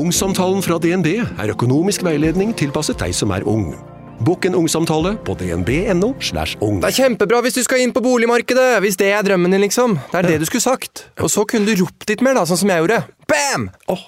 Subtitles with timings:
[0.00, 3.74] Ungsamtalen fra DNB er økonomisk veiledning tilpasset deg som er ung.
[4.24, 6.14] Bokk en ungsamtale på dnb.no.
[6.24, 6.78] slash ung.
[6.80, 9.98] Det er kjempebra hvis du skal inn på boligmarkedet, hvis det er drømmen din, liksom.
[10.12, 11.04] Det er det du skulle sagt.
[11.20, 13.02] Og så kunne du ropt litt mer, da, sånn som jeg gjorde.
[13.28, 13.68] Bam!
[13.92, 14.06] Oh.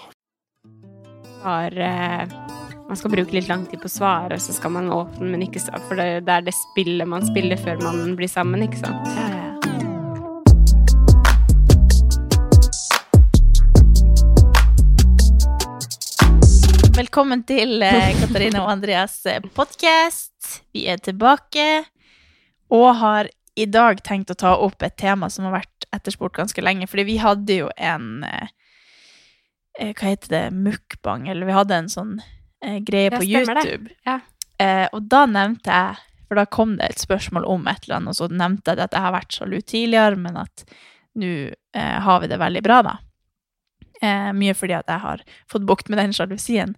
[1.42, 2.34] har eh,
[2.88, 5.44] Man skal bruke litt lang tid på å svare, og så skal man åpne, men
[5.44, 8.80] ikke så For det, det er det spillet man spiller før man blir sammen, ikke
[8.84, 9.31] sant?
[17.02, 19.16] Velkommen til eh, Katarina og Andreas
[19.56, 20.60] podkast.
[20.70, 21.82] Vi er tilbake
[22.70, 26.62] og har i dag tenkt å ta opp et tema som har vært etterspurt ganske
[26.62, 26.86] lenge.
[26.86, 28.52] Fordi vi hadde jo en eh,
[29.80, 30.44] eh, Hva heter det?
[30.54, 33.24] Mukbang, eller vi hadde en sånn eh, greie på.
[33.26, 33.90] YouTube.
[34.06, 34.20] Ja.
[34.62, 38.14] Eh, og da nevnte jeg For da kom det et spørsmål om et eller annet,
[38.14, 40.68] og så nevnte jeg at jeg har vært sjalu tidligere, men at
[41.18, 43.00] nå eh, har vi det veldig bra, da.
[44.02, 46.74] Eh, mye fordi at jeg har fått bukt med den sjalusien.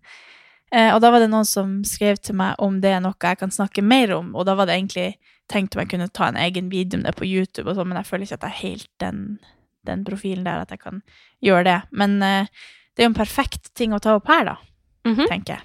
[0.72, 3.38] Eh, og da var det noen som skrev til meg om det er noe jeg
[3.40, 5.14] kan snakke mer om, og da var det egentlig
[5.48, 7.96] tenkt om jeg kunne ta en egen video om det på YouTube, og så, men
[7.96, 9.22] jeg føler ikke at jeg er helt den,
[9.88, 11.02] den profilen der at jeg kan
[11.44, 11.78] gjøre det.
[11.92, 12.46] Men eh,
[12.94, 14.56] det er jo en perfekt ting å ta opp her, da,
[15.06, 15.26] Mhm.
[15.28, 15.62] tenker jeg.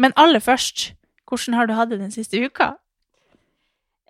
[0.00, 0.92] Men aller først,
[1.28, 2.74] hvordan har du hatt det den siste uka?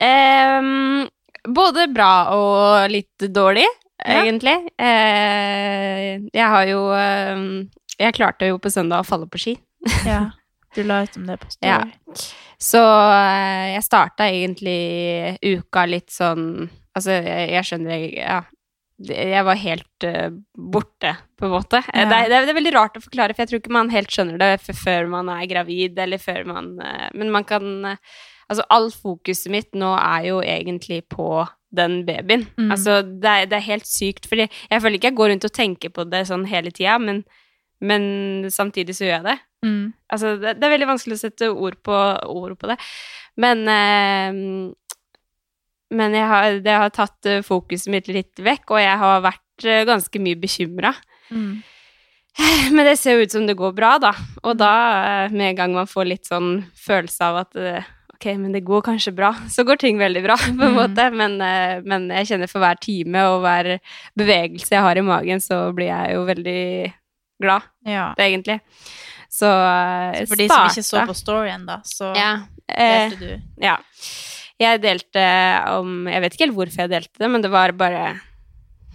[0.00, 1.08] Um,
[1.52, 3.66] både bra og litt dårlig,
[4.04, 4.22] Ja.
[4.24, 4.56] egentlig.
[4.80, 7.48] Eh, jeg har jo ehm,
[8.00, 9.56] Jeg klarte jo på søndag å falle på ski.
[10.08, 10.30] Ja,
[10.74, 11.82] du la ut om det på Ja.
[12.60, 18.40] Så eh, jeg starta egentlig uka litt sånn Altså, jeg, jeg skjønner jeg, Ja.
[19.00, 21.78] Jeg var helt uh, borte, på en måte.
[21.88, 22.08] Eh, Ja.
[22.10, 24.36] Det, er, det, er, veldig rart å forklare, for jeg tror ikke man helt skjønner
[24.36, 28.18] det før man er gravid, eller før man uh, Men man kan uh,
[28.50, 32.46] Altså, all fokuset mitt nå er jo egentlig på den babyen.
[32.58, 32.70] Mm.
[32.74, 35.54] Altså, det er, det er helt sykt, fordi jeg føler ikke jeg går rundt og
[35.54, 37.22] tenker på det sånn hele tida, men,
[37.80, 38.02] men
[38.50, 39.38] samtidig så gjør jeg det.
[39.66, 39.92] Mm.
[40.10, 41.96] Altså, det, det er veldig vanskelig å sette ord på,
[42.32, 42.78] ord på det.
[43.40, 44.40] Men eh,
[45.90, 49.64] Men jeg har, det har tatt eh, fokuset mitt litt vekk, og jeg har vært
[49.66, 50.92] eh, ganske mye bekymra.
[51.30, 51.62] Mm.
[52.74, 54.12] Men det ser jo ut som det går bra, da.
[54.44, 54.74] Og da,
[55.26, 57.58] eh, med en gang man får litt sånn følelse av at
[58.20, 60.76] ok, men det går kanskje bra, så går ting veldig bra, på en Mm.
[60.76, 61.08] måte.
[61.16, 63.78] Men, eh, men jeg kjenner for hver time og hver
[64.20, 66.62] bevegelse jeg har i magen, så blir jeg jo veldig
[67.40, 68.10] glad, Ja.
[68.20, 68.60] egentlig.
[69.30, 72.32] Så eh, Så for de som ikke så på storyen, da, så ja,
[72.68, 73.76] eh, delte du ja.
[74.60, 75.22] Jeg delte
[75.78, 78.20] om Jeg vet ikke helt hvorfor jeg delte det, men det var bare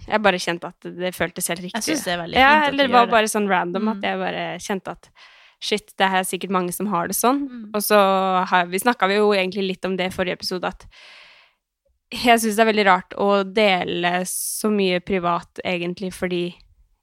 [0.06, 1.80] Jeg bare kjente at det føltes helt riktig.
[1.80, 4.04] Jeg syns det er veldig ja, fint at eller det var bare sånn random at
[4.06, 5.08] jeg bare kjente at
[5.66, 7.42] shit, det er sikkert mange som har det sånn.
[7.50, 7.64] Mm.
[7.74, 7.98] Og så
[8.52, 10.86] har vi snakka vi jo egentlig litt om det i forrige episode, at
[12.14, 16.44] jeg syns det er veldig rart å dele så mye privat, egentlig, fordi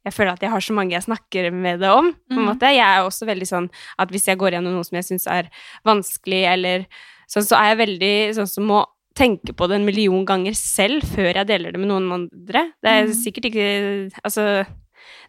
[0.04, 2.12] jeg føler at jeg har så mange jeg snakker med det om.
[2.14, 2.48] på en Mhm.
[2.50, 2.72] måte.
[2.72, 3.70] Jeg er også veldig sånn
[4.00, 5.50] at hvis jeg går gjennom noe som jeg syns er
[5.86, 6.86] vanskelig, eller
[7.28, 8.86] sånn, så er jeg veldig sånn som må
[9.16, 12.72] tenke på det en million ganger selv før jeg deler det med noen andre.
[12.82, 13.14] Det er Mhm.
[13.14, 14.66] sikkert ikke Altså,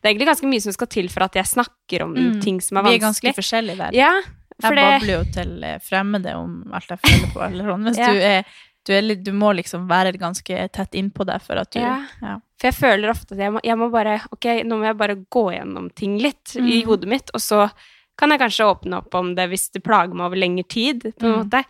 [0.03, 2.41] det er egentlig ganske mye som skal til for at jeg snakker om Mm.
[2.43, 2.93] ting som er vanskelig.
[2.93, 3.91] Vi er ganske forskjellige der.
[3.95, 4.13] Ja,
[4.61, 7.85] for Jeg det babler jo til eh, fremmede om alt jeg føler på, eller sånn,
[7.89, 8.13] Hvis Ja.
[8.13, 8.45] du er
[8.87, 12.05] du, er du må liksom være ganske tett innpå deg for at du Ja.
[12.23, 12.39] ja.
[12.61, 15.17] For jeg føler ofte at jeg må, jeg må bare Ok, nå må jeg bare
[15.17, 16.87] gå gjennom ting litt i Mm.
[16.87, 17.71] hodet mitt, og så
[18.17, 21.25] kan jeg kanskje åpne opp om det hvis det plager meg over lengre tid, på
[21.27, 21.49] en Mm.
[21.51, 21.65] måte.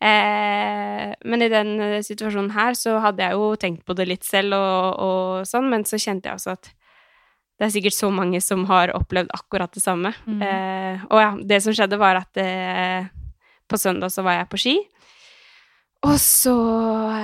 [0.00, 4.24] Eh, men i den eh, situasjonen her så hadde jeg jo tenkt på det litt
[4.26, 6.70] selv og, og sånn, men så kjente jeg også at
[7.54, 10.10] det er sikkert så mange som har opplevd akkurat det samme.
[10.26, 10.40] Mm.
[10.42, 13.06] Eh, og ja, det som skjedde var at eh,
[13.70, 14.74] på søndag så var jeg på ski,
[16.04, 16.54] og så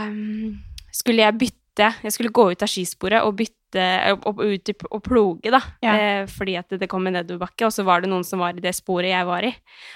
[0.09, 0.56] um,
[0.94, 1.56] skulle jeg bytte
[2.03, 3.85] Jeg skulle gå ut av skisporet og bytte
[4.27, 5.61] og, ut og ploge, da.
[5.81, 5.93] Ja.
[5.94, 8.65] Eh, fordi at det, kom en nedoverbakke, og så var det noen som var i
[8.65, 9.53] det sporet jeg var i.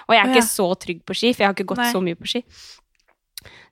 [0.06, 0.32] Og jeg er ja.
[0.32, 1.90] ikke så trygg på ski, for jeg har ikke gått Nei.
[1.92, 2.44] så mye på ski.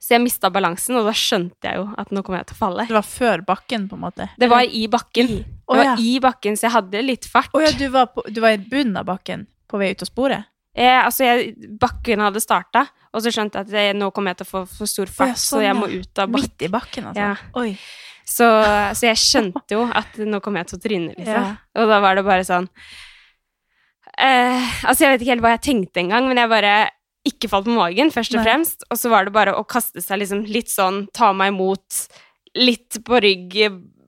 [0.03, 2.61] Så jeg mista balansen, og da skjønte jeg jo at nå kommer jeg til å
[2.61, 2.87] falle.
[2.91, 4.29] Det var før bakken, på en måte?
[4.39, 5.31] Det var i bakken.
[5.31, 5.43] I.
[5.43, 5.97] Det var ja.
[5.99, 7.53] i bakken, så jeg hadde litt fart.
[7.57, 10.11] Å ja, du var, på, du var i bunnen av bakken på vei ut av
[10.11, 10.49] sporet?
[10.73, 14.41] Eh, altså, jeg, bakken hadde starta, og så skjønte jeg at jeg, nå kommer jeg
[14.41, 16.49] til å få for stor fart, oh, ja, sånn, så jeg må ut av bakken.
[16.49, 17.29] Midt i bakken, altså?
[17.29, 17.75] Ja.
[18.33, 18.49] Så,
[18.97, 21.57] så jeg skjønte jo at nå kommer jeg til å tryne, liksom.
[21.77, 22.69] Og da var det bare sånn
[24.15, 26.75] eh, Altså, jeg vet ikke helt hva jeg tenkte engang, men jeg bare
[27.29, 28.83] ikke falt på magen, først og fremst.
[28.91, 32.07] Og så var det bare å kaste seg liksom litt sånn, ta meg imot,
[32.59, 33.59] litt på rygg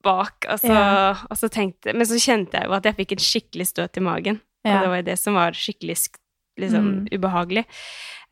[0.05, 1.16] bak, og så, Ja.
[1.31, 4.00] og så tenkte Men så kjente jeg jo at jeg fikk en skikkelig støt i
[4.05, 4.40] magen.
[4.64, 4.76] Ja.
[4.76, 5.96] Og det var jo det som var skikkelig
[6.61, 7.08] liksom, Mm.
[7.12, 7.64] ubehagelig.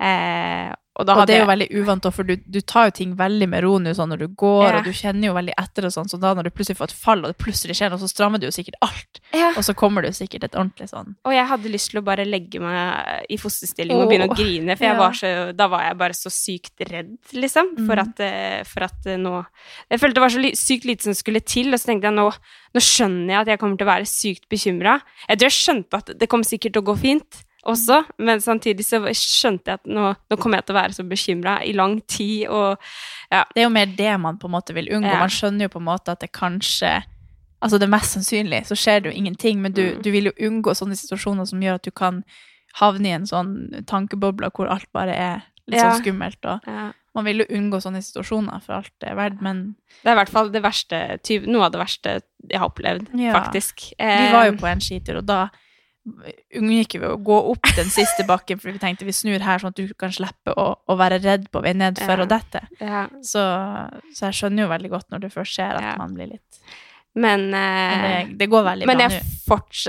[0.00, 3.48] Eh, og Og det er jo veldig uvant, for du, du tar jo ting veldig
[3.48, 4.78] med ro nå sånn når du går, Ja.
[4.78, 6.92] og du kjenner jo veldig etter og sånn, så da når du plutselig får et
[6.92, 9.20] fall, og det plutselig skjer noe, så strammer du jo sikkert alt.
[9.32, 9.52] ja.
[9.56, 12.24] Og så kommer du sikkert et ordentlig sånn Og jeg hadde lyst til å bare
[12.28, 14.94] legge meg i fosterstilling og begynne å grine, for ja.
[14.98, 17.98] var så, da var jeg bare så sykt redd, liksom, for Mhm.
[18.04, 19.46] at, eh, for at eh, nå
[19.90, 22.14] Jeg følte det var så li sykt lite som skulle til, og så tenkte jeg
[22.14, 22.28] nå,
[22.74, 25.00] nå skjønner jeg at jeg kommer til å være sykt bekymra.
[25.28, 28.84] Jeg tror jeg skjønte at det kommer sikkert til å gå fint også, men samtidig
[28.84, 32.00] så skjønte jeg at nå, nå kommer jeg til å være så bekymra i lang
[32.10, 32.76] tid, og
[33.30, 33.44] ja.
[33.54, 35.12] Det er jo mer det man på en måte vil unngå.
[35.18, 37.02] Man skjønner jo på en måte at det kanskje
[37.62, 40.02] Altså det mest sannsynlig, så skjer det jo ingenting, men du, Mm.
[40.02, 42.24] du vil jo unngå sånne situasjoner som gjør at du kan
[42.74, 45.92] havne i en sånn tankeboble hvor alt bare er litt Ja.
[45.92, 46.42] sånn skummelt.
[46.44, 46.90] Og ja.
[47.14, 50.24] man vil jo unngå sånne situasjoner for alt det er verdt, men Det er i
[50.24, 53.32] hvert fall det verste, noe av det verste jeg har opplevd, Ja.
[53.38, 53.92] faktisk.
[53.96, 55.48] vi var jo Eh, på en skitur, og da
[56.58, 59.70] unngikk vi å gå opp den siste bakken, for vi tenkte vi snur her, sånn
[59.70, 62.24] at du kan slippe å, å være redd på vei ned for Ja.
[62.24, 62.64] å dette.
[62.80, 63.04] ja.
[63.22, 63.42] Så,
[64.14, 65.94] så jeg skjønner jo veldig godt når du først ser at Ja.
[65.98, 66.58] man blir litt
[67.14, 69.20] Men, Men eh, det, det går veldig Men bra nå.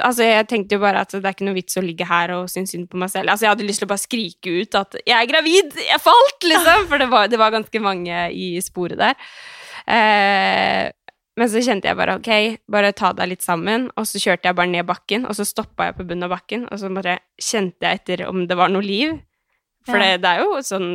[0.03, 2.49] Altså, jeg tenkte jo bare at det er ikke noe vits å ligge her og
[2.51, 3.29] synes synd på meg selv.
[3.31, 6.43] Altså, jeg hadde lyst til å bare skrike ut at 'jeg er gravid', jeg falt,
[6.43, 6.87] liksom!
[6.89, 9.15] For det var, det var ganske mange i sporet der.
[9.87, 10.91] Eh,
[11.37, 12.31] men så kjente jeg bare ok,
[12.69, 13.87] bare ta deg litt sammen.
[13.97, 16.67] Og så kjørte jeg bare ned bakken, og så stoppa jeg på bunnen av bakken,
[16.71, 19.15] og så bare kjente jeg etter om det var noe liv.
[19.83, 20.13] For Ja.
[20.13, 20.85] det, det er jo sånn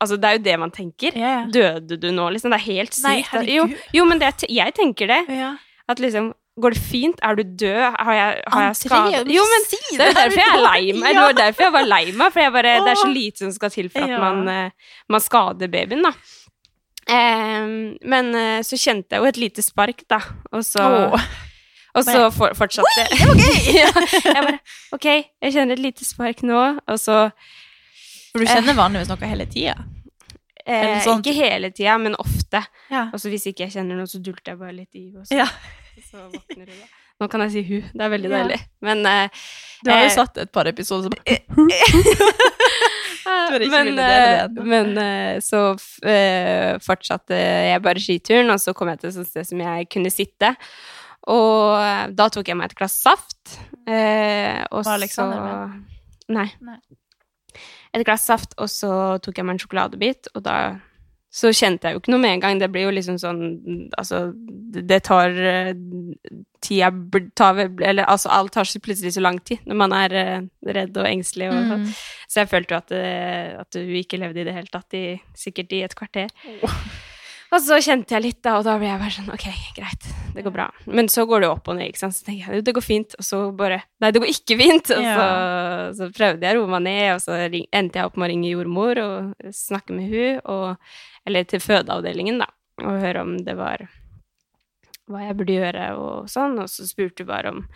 [0.00, 1.12] Altså, det er jo det man tenker.
[1.18, 1.46] Ja, ja.
[1.52, 2.54] Døde du nå, liksom?
[2.54, 3.34] Det er helt sykt.
[3.34, 5.24] Nei, jo, jo, men det, jeg tenker det.
[5.88, 7.20] At liksom Går det fint?
[7.22, 7.76] Er du død?
[8.02, 9.18] Har jeg, har jeg skade?
[9.30, 11.14] Jo, men si det er jo derfor jeg er lei meg.
[11.14, 13.70] Det var derfor jeg var lei meg, for bare, det er så lite som skal
[13.70, 14.70] til for at man, eh,
[15.08, 16.10] man skader babyen, da.
[17.08, 20.18] Ehm, men eh, så kjente jeg jo et lite spark, da,
[20.52, 20.84] og så
[21.14, 21.28] oh.
[21.96, 23.70] Og så for, fortsatte Oi, det var gøy!
[23.80, 23.88] ja,
[24.28, 24.58] jeg bare
[24.94, 27.16] Ok, jeg kjenner et lite spark nå, og så
[28.34, 29.74] For du kjenner vanligvis noe hele tida?
[30.68, 32.60] eh, sånn- Ikke hele tida, men ofte.
[32.92, 33.06] Ja.
[33.08, 35.38] Og så hvis ikke jeg kjenner noe, så dulter jeg bare litt i, og så,
[35.40, 35.46] Ja.
[36.10, 36.86] så våkner du, da.
[37.18, 37.78] Nå kan jeg si hu.
[37.92, 38.58] Det er veldig deilig.
[38.86, 39.40] Men eh,
[39.84, 41.16] Du har jo Eh, satt et par episoder som
[43.58, 43.98] ikke men,
[44.68, 45.60] men så
[46.84, 50.12] fortsatte jeg bare skituren, og så kom jeg til et sånt sted som jeg kunne
[50.12, 50.54] sitte.
[51.28, 53.58] Og eh, da tok jeg meg et glass saft.
[53.88, 56.48] eh, og Var Alexander så Nei.
[56.60, 56.78] Nei.
[57.96, 58.90] Et glass saft, og så
[59.24, 60.56] tok jeg meg en sjokoladebit, og da
[61.28, 62.60] så kjente jeg jo ikke noe med en gang.
[62.60, 63.42] Det blir jo liksom sånn
[64.00, 64.30] Altså,
[64.72, 65.74] det tar eh,
[66.64, 66.88] Tida
[67.36, 70.96] tar Eller altså, alt tar så plutselig så lang tid når man er eh, redd
[70.96, 71.50] og engstelig.
[71.52, 71.90] Og, Mm.
[72.28, 75.20] Så jeg følte jo at, eh, at du ikke levde i det hele tatt, i,
[75.36, 76.32] sikkert i et kvarter.
[77.52, 79.46] Og så kjente jeg litt, da, og da ble jeg bare sånn Ok,
[79.76, 80.66] greit, det går bra.
[80.86, 82.16] Men så går det jo opp og ned, ikke sant.
[82.16, 84.92] Så tenker jeg jo, det går fint, og så bare Nei, det går ikke fint!
[84.94, 85.28] Og så,
[85.98, 88.52] så prøvde jeg å roe meg ned, og så endte jeg opp med å ringe
[88.52, 90.92] jordmor og snakke med hun, og,
[91.28, 92.50] eller til fødeavdelingen, da,
[92.84, 93.88] og høre om det var
[95.08, 96.58] hva jeg burde gjøre, og sånn.
[96.60, 97.66] Og så spurte hun bare om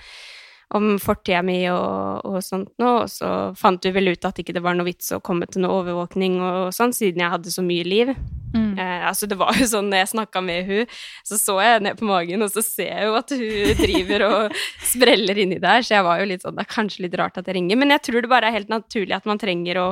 [0.73, 3.29] om fortida mi og, og sånt noe, og så
[3.59, 6.39] fant vi vel ut at ikke det var noe vits å komme til noe overvåkning
[6.41, 8.13] og sånn, siden jeg hadde så mye liv.
[8.55, 8.62] Mm.
[8.83, 10.87] Eh, altså det var jo sånn når jeg snakka med hun,
[11.29, 14.57] så så jeg ned på magen, og så ser jeg jo at hun driver og
[14.93, 17.47] spreller inni der, så jeg var jo litt sånn Det er kanskje litt rart at
[17.47, 19.87] jeg ringer, men jeg tror det bare er helt naturlig at man trenger å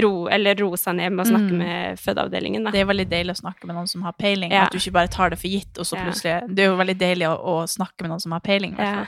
[0.00, 1.58] ro, eller roe seg ned med å snakke Mm.
[1.60, 2.70] med fødeavdelingen, da.
[2.72, 4.62] Det er veldig deilig å snakke med noen som har peiling, Ja.
[4.64, 6.96] at du ikke bare tar det for gitt, og så plutselig Det er jo veldig
[6.98, 9.06] deilig å, å snakke med noen som har peiling, i hvert Ja.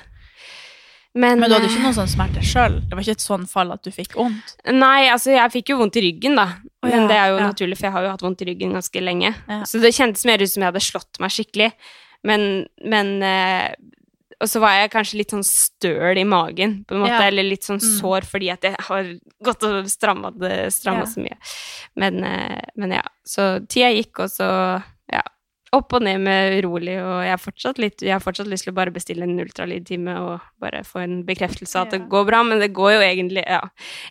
[1.14, 2.80] Men, Men du hadde eh, ikke noen sånn smerte sjøl?
[2.88, 4.56] Det var ikke et sånn fall at du fikk vondt?
[4.74, 6.48] Nei, altså jeg fikk jo vondt i ryggen, da.
[6.82, 7.48] Å, Men det er jo ja.
[7.52, 9.30] naturlig, for jeg har jo hatt vondt i ryggen ganske lenge.
[9.46, 9.60] Ja.
[9.70, 11.70] Så det kjentes mer ut som jeg hadde slått meg skikkelig.
[12.26, 13.74] Men, men eh,
[14.42, 17.14] Og så var jeg kanskje litt sånn støl i magen, på en måte.
[17.14, 17.28] Ja.
[17.30, 17.92] Eller litt sånn Mm.
[18.00, 19.12] sår fordi at jeg har
[19.46, 21.06] gått og stramma Ja.
[21.06, 21.38] så mye.
[21.94, 23.02] Men, eh, men ja.
[23.24, 24.82] Så tida gikk, og så ja.
[25.74, 28.72] Opp og ned med urolig, og jeg har fortsatt, litt, jeg har fortsatt lyst til
[28.72, 31.98] å bare bestille en ultralydtime og bare få en bekreftelse av at Ja.
[31.98, 33.60] det går bra, men det går jo egentlig Ja.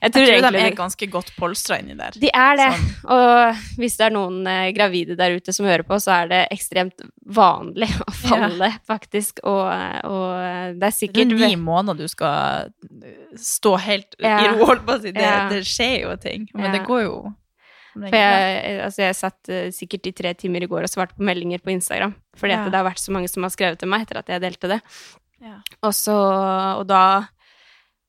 [0.02, 2.12] Jeg tror, Jeg tror egentlig de det- er ganske godt polstra inni der.
[2.20, 2.72] de er det.
[2.74, 3.10] Sånn.
[3.10, 6.48] Og hvis det er noen eh, gravide der ute som hører på, så er det
[6.52, 9.40] ekstremt vanlig å falle, faktisk.
[9.44, 9.72] Og,
[10.04, 12.70] og det er sikkert Det er ni måneder du skal
[13.36, 14.52] stå helt i Ja.
[14.54, 15.12] ro, holdt på å si.
[15.12, 15.48] Det, Ja.
[15.50, 16.48] det skjer jo ting.
[16.54, 16.72] Men Ja.
[16.80, 17.34] det går jo
[17.94, 21.26] For jeg, altså jeg satt eh, sikkert i tre timer i går og svarte på
[21.28, 22.16] meldinger på Instagram.
[22.40, 22.64] Fordi Ja.
[22.70, 24.80] det har vært så mange som har skrevet til meg etter at jeg delte det.
[25.44, 25.58] Ja.
[25.84, 26.16] Og, så,
[26.80, 27.04] og da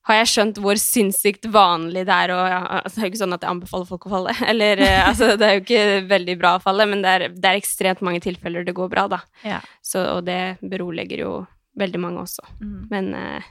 [0.05, 3.21] har jeg skjønt hvor sinnssykt vanlig det er å ja, altså, Det er jo ikke
[3.23, 6.37] sånn at jeg anbefaler folk å falle, eller eh, altså, det er jo ikke veldig
[6.41, 9.21] bra å falle, men det er, det er ekstremt mange tilfeller det går bra, da.
[9.45, 9.59] Ja.
[9.85, 11.33] Så, og det beroliger jo
[11.77, 12.45] veldig mange også.
[12.61, 12.77] Mm.
[12.93, 13.49] Men eh,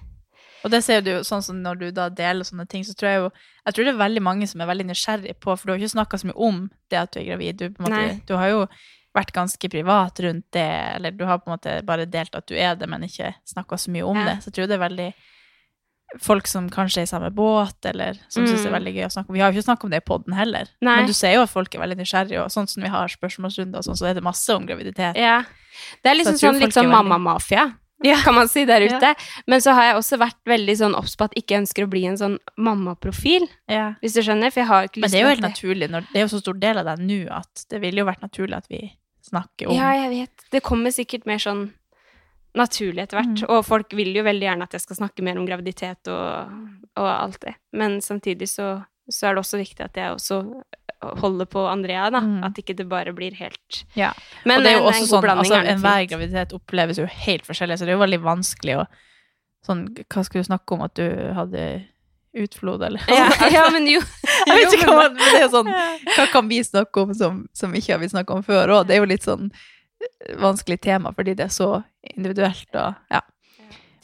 [0.65, 3.09] Og det ser du jo sånn som når du da deler sånne ting, så tror
[3.11, 3.31] jeg jo
[3.67, 5.97] Jeg tror det er veldig mange som er veldig nysgjerrig på, for du har ikke
[5.97, 7.57] snakka så mye om det at du er gravid.
[7.57, 8.67] Du, på måte, du har jo
[9.15, 12.55] vært ganske privat rundt det, eller du har på en måte bare delt at du
[12.57, 14.25] er det, men ikke snakka så mye om Ja.
[14.35, 14.43] det.
[14.43, 15.15] Så jeg tror det er veldig
[16.23, 18.79] folk som kanskje er i samme båt, eller som syns det er Mm.
[18.79, 19.35] veldig gøy å snakke om.
[19.35, 20.97] Vi har jo ikke snakket om det i poden heller, Nei.
[20.97, 23.77] men du ser jo at folk er veldig nysgjerrige, og sånn som vi har spørsmålsrunder
[23.79, 25.17] og sånn, så er det masse om graviditet.
[25.17, 25.43] ja.
[26.05, 28.17] Det er liksom Så sånn, litt sånn veldig- mammamafia, Ja.
[28.23, 28.97] kan man si der Ja.
[28.99, 29.15] ute.
[29.47, 32.05] Men så har jeg også vært veldig sånn obs på at ikke ønsker å bli
[32.07, 33.95] en sånn mammaprofil, Ja.
[34.03, 35.55] hvis du skjønner, for jeg har ikke Men lyst det er jo helt til at
[35.57, 38.05] naturlig, når, det er jo så stor del av deg nå at det ville jo
[38.07, 38.93] vært naturlig at vi
[39.25, 40.45] snakker om Ja, jeg vet.
[40.53, 41.73] Det kommer sikkert mer sånn
[42.55, 43.41] naturlig etter hvert.
[43.43, 43.51] Mm.
[43.51, 46.53] Og folk vil jo veldig gjerne at jeg skal snakke mer om graviditet og,
[46.97, 47.55] og alt det.
[47.73, 50.39] Men samtidig så, så er det også viktig at jeg også
[51.21, 52.21] holder på Andrea, da.
[52.21, 52.45] Mm.
[52.45, 54.13] At ikke det bare blir helt Ja.
[54.45, 57.07] Men og det er jo en- også en sånn, altså er Enhver graviditet oppleves jo
[57.07, 58.87] helt forskjellig, så det er jo veldig vanskelig å
[59.67, 60.83] sånn, Hva skulle du snakke om?
[60.83, 61.85] At du hadde
[62.35, 63.01] utflod, eller?
[63.09, 64.01] ja, ja, men jo.
[64.47, 65.71] Jeg vet ikke hva men det er sånn
[66.17, 68.87] Hva kan vi snakke om som, som ikke har vi snakka om før òg?
[68.89, 69.51] Det er jo litt sånn
[70.03, 71.69] eh, vanskelig tema, fordi det er så
[72.17, 73.21] individuelt og ja.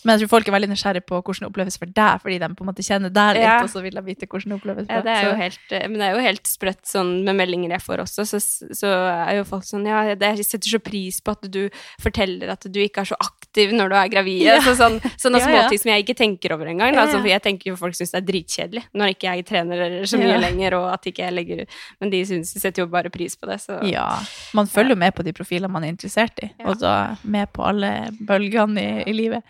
[0.05, 2.49] Men jeg tror folk er veldig nysgjerrige på hvordan det oppleves for deg, fordi de
[2.57, 3.57] på en måte kjenner deg litt, Ja.
[3.63, 5.87] og så vil de vite hvordan det oppleves for Ja, det er jo helt, eh,
[5.89, 8.39] men det er jo helt sprøtt sånn med meldinger jeg får også, så,
[8.73, 8.89] så
[9.29, 11.69] er jo folk sånn Ja, det, jeg setter så pris på at du
[12.01, 14.43] forteller at du ikke er så aktiv når du er gravid.
[14.47, 14.59] Ja.
[14.65, 15.63] Så sånn, sånne Ja, ja.
[15.69, 16.95] småting som jeg ikke tenker over engang.
[16.95, 20.05] Ja, Altså, for jeg tenker jo folk syns det er dritkjedelig når ikke jeg trener
[20.07, 20.39] så mye Ja.
[20.41, 21.69] lenger, og at ikke jeg legger ut
[22.01, 24.19] Men de syns, setter jo bare pris på det, så Ja.
[24.55, 26.67] Man følger jo med på de profilene man er interessert i, Ja.
[26.69, 29.43] og da med på alle bølgene i, i livet.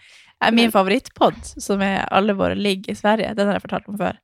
[0.45, 3.99] Eh, Min favorittpod, som er Alle våre ligg i Sverige, den har jeg fortalt om
[4.01, 4.19] før.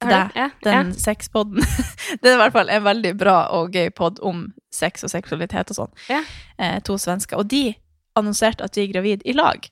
[0.00, 1.60] Det, ja, den sexpodden.
[2.22, 5.74] det er i hvert fall en veldig bra og gøy pod om sex og seksualitet
[5.74, 5.92] og sånn.
[6.08, 6.22] Ja.
[6.56, 7.36] Eh, to svensker.
[7.36, 7.74] Og de
[8.16, 9.68] annonserte at de er gravid i lag.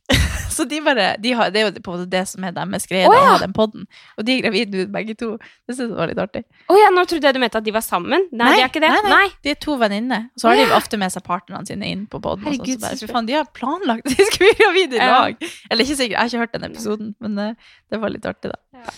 [0.58, 2.88] Så de bare, de har, det er jo på en måte det som er deres
[2.90, 3.20] greie, oh, ja.
[3.20, 3.84] å ha den podden.
[4.18, 5.28] Og de er gravide begge to.
[5.68, 6.42] Det synes jeg var litt artig.
[6.66, 8.26] Å ja, nå trodde jeg du mente at de var sammen.
[8.34, 8.90] Nei, de er ikke det.
[8.96, 9.12] Nei, Nei.
[9.14, 9.28] nei.
[9.46, 10.26] De er to venninner.
[10.40, 10.72] Så har de ja.
[10.76, 12.42] ofte med seg partnerne sine inn på podden.
[12.42, 14.98] og sånn, Herregud, så bare, så faen, de har planlagt at de skal bli gravide
[14.98, 15.10] i Ja.
[15.14, 15.46] lag.
[15.70, 18.50] Eller ikke sikkert, jeg har ikke hørt den episoden, men uh, det var litt artig,
[18.50, 18.58] da.
[18.78, 18.88] Men,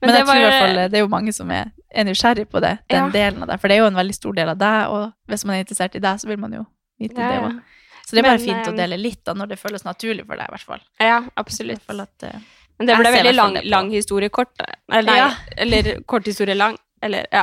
[0.00, 2.06] Men, det jeg tror i hvert fall eh, det er jo mange som er, er
[2.08, 3.12] nysgjerrig på det, den Ja.
[3.12, 3.60] delen av det.
[3.60, 5.96] For det er jo en veldig stor del av deg, og hvis man er interessert
[5.96, 6.64] i deg, så vil man jo
[7.00, 7.58] vite Ja, det òg.
[8.06, 10.22] Så det er bare Men, fint å eh, dele litt, da, når det føles naturlig
[10.28, 10.82] for deg, i hvert fall.
[11.02, 11.82] Ja, I absolutt.
[11.90, 12.38] at, uh,
[12.78, 14.54] Men det ble veldig lang, lang historie kort.
[14.92, 15.30] Eller, nei, Ja.
[15.56, 16.78] eller kort historie lang.
[17.02, 17.42] Eller, ja.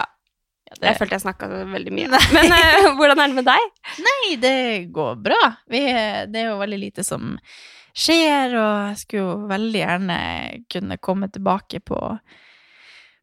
[0.69, 2.21] ja, Jeg følte jeg snakka veldig mye.
[2.37, 3.69] Men uh, hvordan er det med deg?
[4.07, 4.55] Nei, det
[4.95, 5.41] går bra.
[5.67, 5.83] Vi,
[6.31, 7.35] det er jo veldig lite som
[7.93, 10.17] skjer, og jeg skulle jo veldig gjerne
[10.71, 11.99] kunne komme tilbake på,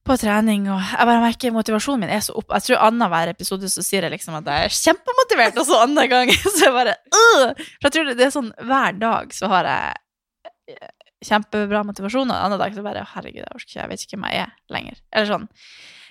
[0.07, 0.69] på trening.
[0.73, 2.53] Og jeg bare merker motivasjonen min er så opp.
[2.57, 6.11] Jeg tror annenhver episode så sier jeg liksom at jeg er kjempemotivert, og så annen
[6.13, 7.45] gang så jeg bare øh!
[7.53, 10.91] For jeg tror det, er sånn hver dag så har jeg eh,
[11.31, 14.19] kjempebra motivasjon, og en annen dag så bare herregud, jeg orker ikke, jeg vet ikke
[14.19, 15.01] hvem jeg er lenger.
[15.13, 15.49] Eller sånn.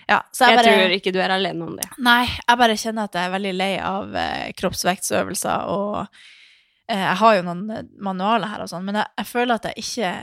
[0.09, 1.85] Ja, så jeg, Jeg bare, tror ikke du er alene om det.
[2.01, 5.99] Nei, jeg bare kjenner at jeg er veldig lei av eh, kroppsvektsøvelser, og
[6.89, 9.69] eh, jeg har jo noen eh, manualer her og sånn, men jeg, jeg føler at
[9.69, 10.13] jeg ikke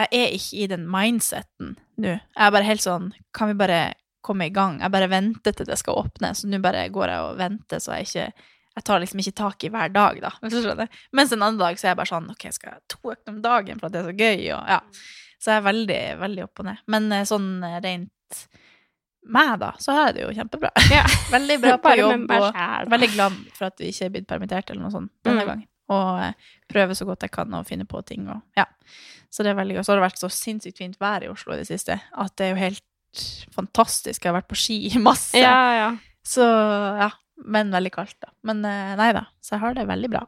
[0.00, 2.14] Jeg er ikke i den mindseten nå.
[2.16, 3.94] Jeg er bare helt sånn Kan vi bare
[4.24, 4.80] komme i gang?
[4.80, 7.96] Jeg bare venter til det skal åpne, så nå bare går jeg og venter, så
[7.98, 10.30] jeg ikke jeg tar liksom ikke tak i hver dag, da.
[10.40, 10.88] hvis du skjønner.
[11.12, 13.34] Mens en annen dag så er jeg bare sånn Ok, jeg skal ha to økter
[13.34, 14.78] om dagen for at det er så gøy, og ja.
[15.42, 16.80] Så jeg er veldig, veldig opp og ned.
[16.94, 18.38] Men eh, sånn eh, rent
[19.28, 20.70] meg, da, så har jeg det jo kjempebra.
[20.96, 21.02] Ja.
[21.34, 24.86] Veldig bra på jobb, og veldig glad for at vi ikke er blitt permittert eller
[24.86, 25.50] noe sånt denne Mm.
[25.52, 25.68] gangen.
[25.92, 28.24] Og eh, prøver så godt jeg kan å finne på ting.
[28.32, 28.64] Og, ja.
[29.32, 29.82] Så det er veldig gøy.
[29.84, 32.46] Så har det vært så sinnssykt fint vær i Oslo i det siste at det
[32.46, 33.22] er jo helt
[33.54, 34.20] fantastisk.
[34.20, 35.38] Jeg har vært på ski masse.
[35.40, 35.88] Ja, ja.
[36.24, 37.10] Så ja,
[37.48, 38.30] men veldig kaldt, da.
[38.46, 40.26] Men eh, nei da, så jeg har det veldig bra.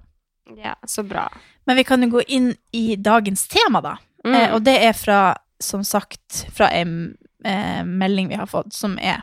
[0.56, 1.28] ja, så bra.
[1.64, 3.96] Men vi kan jo gå inn i dagens tema, da.
[4.24, 4.34] Mm.
[4.34, 5.20] Eh, og det er fra,
[5.62, 9.22] som sagt, fra en eh, melding vi har fått, som er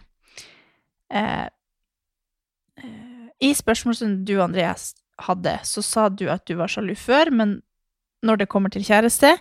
[1.13, 1.49] eh,
[2.81, 7.59] eh, I spørsmålsrunden du, Andreas, hadde, så sa du at du var sjalu før, men
[8.25, 9.35] når det kommer til kjæreste,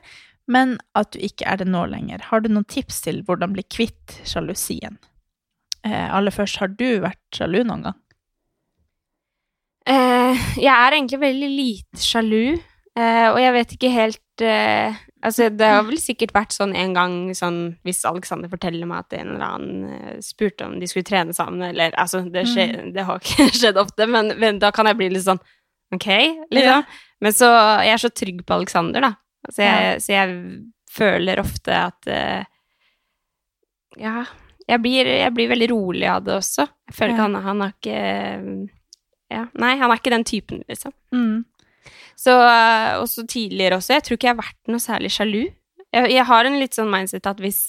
[0.51, 2.27] men at du ikke er det nå lenger.
[2.31, 4.99] Har du noen tips til hvordan bli kvitt sjalusien?
[5.87, 8.01] Eh, aller først, har du vært sjalu noen gang?
[9.89, 12.59] Eh, jeg er egentlig veldig lite sjalu,
[12.99, 16.95] eh, og jeg vet ikke helt eh, Altså, det har vel sikkert vært sånn en
[16.97, 21.05] gang sånn hvis Alexander forteller meg at en eller annen eh, spurte om de skulle
[21.05, 24.89] trene sammen, eller altså Det, skjer, det har ikke skjedd ofte, men, men da kan
[24.89, 25.43] jeg bli litt sånn
[25.93, 26.07] Ok,
[26.55, 26.87] liksom.
[27.21, 27.49] Men så
[27.83, 29.13] Jeg er så trygg på Alexander, da.
[29.49, 30.35] Så jeg, så jeg
[30.93, 32.45] føler ofte at eh,
[34.01, 34.25] Ja,
[34.69, 36.67] jeg blir, jeg blir veldig rolig av det også.
[36.91, 37.29] Jeg føler ikke Ja.
[37.29, 38.03] han, han har ikke
[39.31, 40.93] ja, Nei, han er ikke den typen, liksom.
[41.15, 41.45] Mm.
[42.19, 42.35] Så
[43.01, 43.95] og så tidligere også.
[43.97, 45.43] Jeg tror ikke jeg har vært noe særlig sjalu.
[45.95, 47.61] Jeg, jeg har en litt sånn mindset at hvis,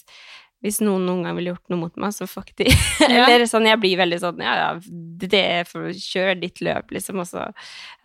[0.66, 2.68] hvis noen noen gang ville gjort noe mot meg, så fuck de.
[3.12, 3.26] Ja.
[3.30, 4.68] Eller sånn, jeg blir veldig sånn Ja, ja,
[5.26, 5.46] det
[5.78, 7.48] å kjøre ditt løp, liksom, og så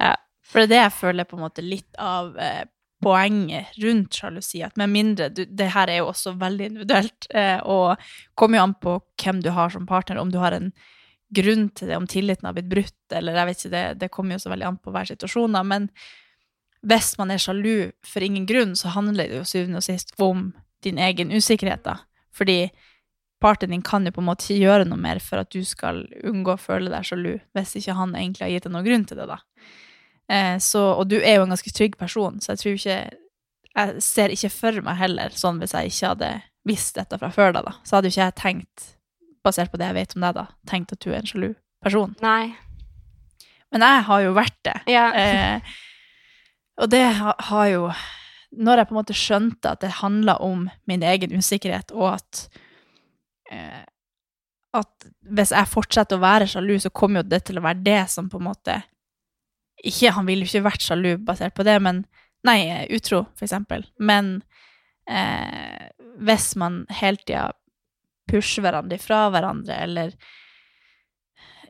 [0.00, 0.14] ja.
[0.46, 2.62] For det er det jeg føler på en måte litt av eh,
[3.03, 4.62] poenget rundt sjalusi.
[4.65, 7.97] At med mindre du, Det her er jo også veldig individuelt, eh, og
[8.35, 10.73] kommer jo an på hvem du har som partner, om du har en
[11.35, 14.37] grunn til det, om tilliten har blitt brutt, eller jeg vet ikke, det, det kommer
[14.37, 15.88] jo så veldig an på hver situasjon, da, men
[16.87, 20.53] hvis man er sjalu for ingen grunn, så handler det jo syvende og sist om
[20.87, 21.97] din egen usikkerhet, da.
[22.37, 22.69] Fordi
[23.43, 26.05] partneren din kan jo på en måte ikke gjøre noe mer for at du skal
[26.23, 29.21] unngå å føle deg sjalu, hvis ikke han egentlig har gitt deg noen grunn til
[29.21, 29.41] det, da.
[30.33, 32.99] Eh, så, og du er jo en ganske trygg person, så jeg tror ikke
[33.76, 36.28] Jeg ser ikke for meg heller, sånn hvis jeg ikke hadde
[36.66, 37.75] visst dette fra før, da, da.
[37.85, 38.87] Så hadde jo ikke jeg tenkt,
[39.45, 41.50] basert på det jeg vet om deg, da, tenkt at du er en sjalu
[41.85, 42.14] person.
[42.25, 42.54] Nei.
[43.75, 44.76] Men jeg har jo vært det.
[44.88, 45.04] Ja.
[45.12, 45.75] Eh,
[46.80, 47.90] og det har jo
[48.56, 52.42] Når jeg på en måte skjønte at det handla om min egen usikkerhet, og at
[53.52, 53.85] eh,
[54.76, 58.02] At hvis jeg fortsetter å være sjalu, så kommer jo det til å være det
[58.12, 58.80] som på en måte
[59.85, 62.04] ikke, Han ville jo ikke vært sjalu basert på det, men
[62.47, 63.83] Nei, utro, for eksempel.
[63.99, 64.37] Men
[65.11, 65.88] eh,
[66.23, 67.49] hvis man hele tida
[68.30, 70.12] pusher hverandre fra hverandre, eller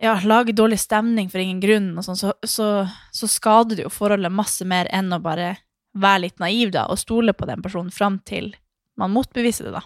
[0.03, 2.69] ja, lager dårlig stemning for ingen grunn, og sånn, så, så,
[3.15, 5.55] så skader det jo forholdet masse mer enn å bare
[5.97, 8.53] være litt naiv da, og stole på den personen fram til
[9.01, 9.83] man motbeviser det, da.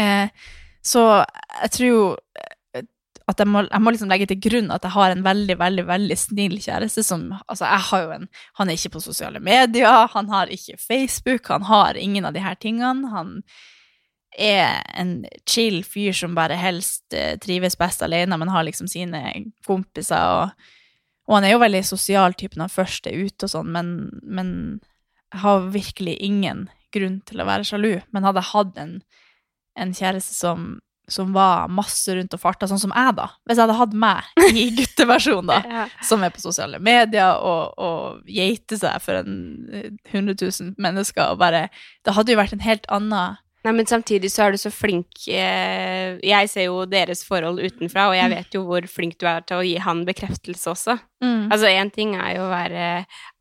[0.00, 0.48] Eh,
[0.84, 2.04] så jeg tror jo
[3.30, 5.84] at jeg må, jeg må liksom legge til grunn at jeg har en veldig, veldig
[5.88, 10.08] veldig snill kjæreste som Altså, jeg har jo en Han er ikke på sosiale medier,
[10.14, 13.10] han har ikke Facebook, han har ingen av de her tingene.
[13.14, 13.42] Han
[14.38, 19.22] er en chill fyr som bare helst eh, trives best alene, men har liksom sine
[19.66, 20.68] kompiser, og,
[21.26, 23.90] og han er jo veldig sosial type når han først er ute og sånn, men,
[24.22, 24.52] men
[25.32, 27.92] jeg har virkelig ingen grunn til å være sjalu.
[28.10, 28.94] Men hadde jeg hatt en,
[29.78, 30.70] en kjæreste som,
[31.10, 34.48] som var masse rundt og farta, sånn som jeg, da Hvis jeg hadde hatt meg
[34.54, 35.84] i gutteversjon, da, Ja.
[36.06, 39.36] som er på sosiale medier og, og geiter seg for en
[39.74, 41.68] eh, 100 000 mennesker, og bare
[42.06, 45.26] Det hadde jo vært en helt annen Nei, men samtidig så er du så flink
[45.28, 49.44] eh, Jeg ser jo deres forhold utenfra, og jeg vet jo hvor flink du er
[49.44, 50.96] til å gi han bekreftelse også.
[51.20, 51.50] Mm.
[51.52, 52.86] Altså, én ting er jo å være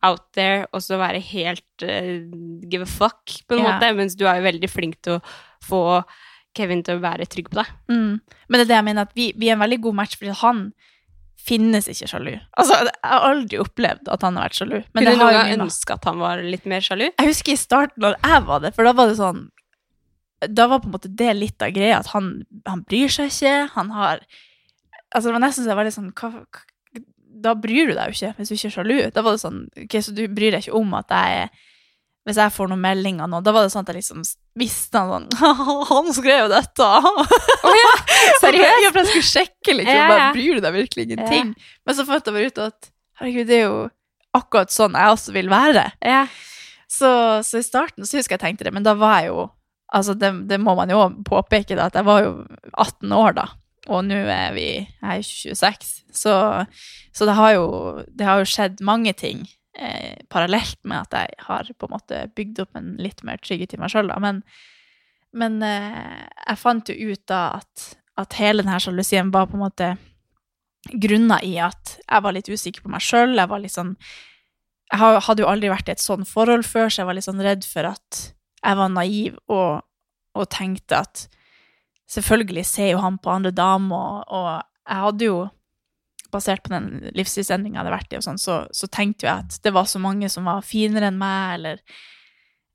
[0.10, 2.19] out there, og så være helt uh,
[2.67, 3.69] give a fuck, på en yeah.
[3.69, 5.23] måte, mens du er jo veldig flink til å
[5.63, 5.84] få
[6.60, 7.74] Kevin til å være trygg på deg.
[7.91, 8.19] Mm.
[8.19, 10.36] Men det er det jeg mener, at vi, vi er en veldig god match, fordi
[10.41, 10.63] han
[11.39, 12.34] finnes ikke sjalu.
[12.60, 14.76] Altså, jeg har aldri opplevd at han har vært sjalu.
[14.93, 17.08] Men Kunne det har ønske at han var litt mer sjalu?
[17.08, 19.48] Jeg husker i starten når jeg var det, for da var det sånn
[20.56, 22.32] Da var på en måte det litt av greia, at han,
[22.67, 24.24] han bryr seg ikke, han har
[25.10, 27.02] Altså, det var nesten så jeg var litt sånn hva, hva,
[27.48, 28.98] Da bryr du deg jo ikke hvis du ikke er sjalu.
[29.15, 31.65] Da var det sånn Ok, så du bryr deg ikke om at jeg er
[32.29, 34.21] Hvis jeg får noen meldinger nå, da var det sånn at jeg liksom
[34.59, 35.55] visste han sånn
[35.89, 36.89] Han skrev jo dette!
[38.43, 38.83] Seriøst?
[38.85, 39.95] Ja, for jeg skulle sjekke, liksom.
[39.97, 41.55] Ja, Bare, bryr du deg virkelig ingenting?
[41.87, 43.79] Men så fant jeg bare ut at herregud, det er jo
[44.37, 45.87] akkurat sånn jeg også vil være.
[46.05, 46.27] Ja.
[46.89, 47.09] Så,
[47.45, 49.47] så i starten så husker jeg tenkte det, men da var jeg jo
[49.89, 52.33] Altså, det, det må man jo påpeke, da, at jeg var jo
[52.77, 53.45] 18 år da,
[53.89, 55.87] og nå er vi Jeg er 26.
[56.13, 56.33] Så,
[57.09, 57.63] så det, har jo,
[58.05, 62.21] det har jo skjedd mange ting eh, parallelt med at jeg har på en måte
[62.36, 64.19] bygd opp en litt mer trygghet i meg sjøl, da.
[64.23, 64.41] Men,
[65.36, 69.65] men eh, jeg fant jo ut da at, at hele denne sjalusien var på en
[69.67, 69.93] måte
[70.89, 73.36] grunna i at jeg var litt usikker på meg sjøl.
[73.38, 73.95] Jeg var litt sånn
[74.89, 77.43] Jeg hadde jo aldri vært i et sånn forhold før, så jeg var litt sånn
[77.45, 78.23] redd for at
[78.60, 79.84] jeg var naiv og,
[80.36, 81.27] og tenkte at
[82.10, 84.47] selvfølgelig ser jo han på andre damer, og, og
[84.89, 85.38] jeg hadde jo
[86.33, 89.59] Basert på den livsstilsendringa jeg hadde vært i, og sånn, så, så tenkte jeg at
[89.65, 91.81] det var så mange som var finere enn meg, eller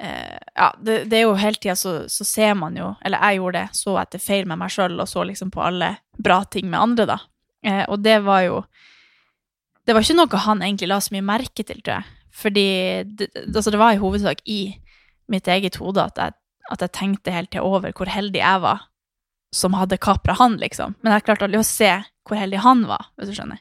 [0.03, 3.41] eh, Ja, det, det er jo hele tida så, så ser man jo Eller jeg
[3.41, 6.71] gjorde det, så etter feil med meg sjøl, og så liksom på alle bra ting
[6.71, 7.19] med andre, da.
[7.65, 8.63] Eh, og det var jo
[9.87, 12.21] Det var ikke noe han egentlig la så mye merke til, tror jeg.
[12.35, 12.69] Fordi
[13.05, 14.75] det, altså det var i hovedsak i
[15.31, 16.35] mitt eget hode at jeg,
[16.73, 18.89] at jeg tenkte hele tida over hvor heldig jeg var
[19.55, 20.97] som hadde kapra han, liksom.
[21.03, 21.91] Men jeg klarte aldri å se
[22.29, 23.61] hvor heldig han var, hvis du skjønner.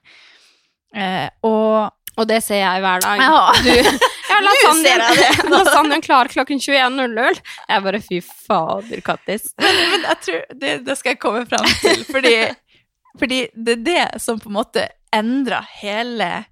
[0.96, 3.22] Eh, og Og det ser jeg hver dag.
[3.26, 3.54] Ja.
[3.66, 3.70] Du,
[4.30, 5.30] ja, det.
[5.50, 7.40] Lasagnen klar klokken 21.00.
[7.70, 9.48] Jeg bare fy fader, Kattis.
[9.58, 12.36] Men jeg tror det, det skal jeg komme fram til, fordi,
[13.20, 16.44] fordi det er det som på en måte endra hele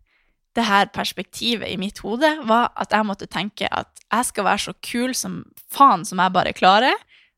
[0.57, 4.65] det her perspektivet i mitt hode, var at jeg måtte tenke at jeg skal være
[4.65, 6.97] så kul som faen som jeg bare klarer,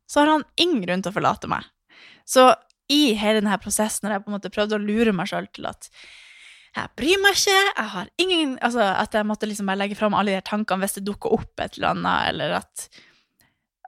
[0.09, 1.67] så har han ingen grunn til å forlate meg.
[2.25, 2.47] Så
[2.91, 5.69] i hele denne prosessen når jeg på en måte prøvde å lure meg sjøl til
[5.69, 5.89] at
[6.73, 10.15] jeg bryr meg ikke, jeg har ingen Altså at jeg måtte liksom bare legge fram
[10.17, 12.87] alle de her tankene hvis det dukker opp et eller annet, eller at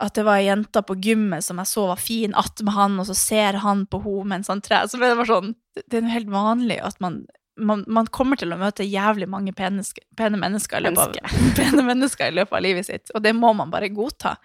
[0.04, 3.08] at det var ei jente på gymmet som jeg så var fin attmed han, og
[3.08, 4.90] så ser han på henne mens han trer.
[4.92, 7.22] Så det bare sånn Det er jo helt vanlig at man,
[7.56, 9.84] man, man kommer til å møte jævlig mange pene,
[10.20, 13.54] pene, mennesker i løpet av, pene mennesker i løpet av livet sitt, og det må
[13.56, 14.36] man bare godta.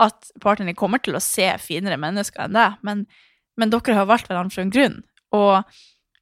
[0.00, 3.06] At partneren kommer til å se finere mennesker enn deg, men,
[3.60, 4.98] men dere har valgt hverandre for en grunn.
[5.36, 5.78] Og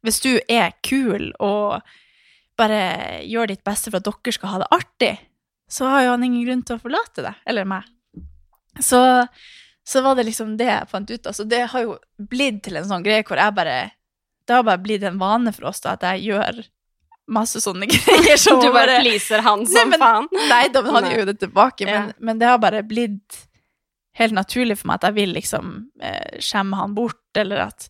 [0.07, 1.81] hvis du er kul og
[2.61, 5.15] bare gjør ditt beste for at dere skal ha det artig,
[5.71, 7.87] så har jo han ingen grunn til å forlate deg, eller meg.
[8.83, 9.01] Så,
[9.87, 11.37] så var det liksom det jeg fant ut av.
[11.37, 13.79] Så det har jo blitt til en sånn greie hvor jeg bare
[14.47, 16.63] Det har bare blitt en vane for oss da, at jeg gjør
[17.31, 18.39] masse sånne greier.
[18.41, 20.27] Så du bare pleaser han som faen?
[20.51, 21.87] Nei, da, men han gjør jo det tilbake.
[21.87, 22.19] Men, ja.
[22.19, 23.45] men, det har bare blitt
[24.19, 27.89] helt naturlig for meg at jeg vil liksom eh, skjemme han bort, eller at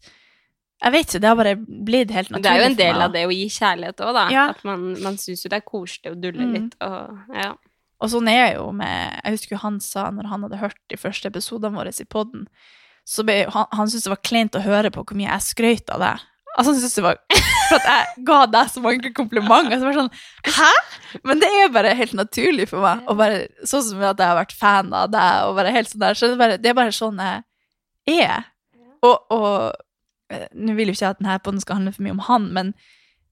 [0.81, 2.45] jeg vet ikke, det har bare blitt helt naturlig for meg.
[2.45, 4.23] Det er jo en del av det å gi kjærlighet òg, da.
[4.33, 4.45] Ja.
[4.55, 6.53] At man, man syns jo det er koselig å dulle Mm.
[6.57, 7.51] litt og ja.
[8.01, 10.79] Og sånn er jeg jo med Jeg husker jo han sa, når han hadde hørt
[10.89, 12.47] de første episodene våre i poden,
[13.05, 15.93] så ble han, han syntes det var kleint å høre på hvor mye jeg skrøt
[15.93, 16.25] av deg.
[16.57, 17.21] Altså, han syntes det var
[17.71, 19.79] For at jeg ga deg så mange komplimenter.
[19.79, 20.13] Så var sånn
[20.57, 20.71] Hæ?!
[21.27, 23.05] Men det er bare helt naturlig for meg.
[23.11, 26.03] Og bare, sånn som at jeg har vært fan av deg, og bare helt sånn
[26.03, 26.19] der.
[26.19, 28.51] Så det er bare, det er bare sånn jeg er.
[29.07, 32.17] Og, og eh, Nå vil jo ikke jeg at denne poden skal handle for mye
[32.19, 32.75] om han, men,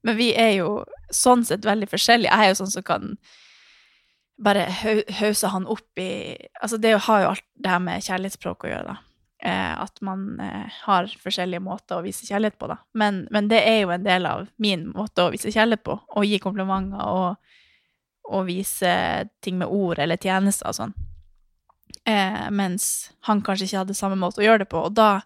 [0.07, 0.71] men vi er jo
[1.13, 2.31] sånn sett veldig forskjellige.
[2.31, 3.13] Jeg er jo sånn som kan
[4.39, 4.63] bare
[5.19, 8.93] hause han opp i Altså, det har jo alt det her med kjærlighetsspråk å gjøre,
[8.93, 9.08] da.
[9.43, 12.75] Eh, at man eh, har forskjellige måter å vise kjærlighet på, da.
[12.91, 15.95] Men, men det er jo en del av min måte å vise kjærlighet på.
[15.95, 17.53] Å gi komplimenter og,
[18.27, 18.91] og vise
[19.39, 20.95] ting med ord eller tjenester og sånn.
[22.03, 24.81] Eh, mens han kanskje ikke hadde samme måte å gjøre det på.
[24.89, 25.21] Og da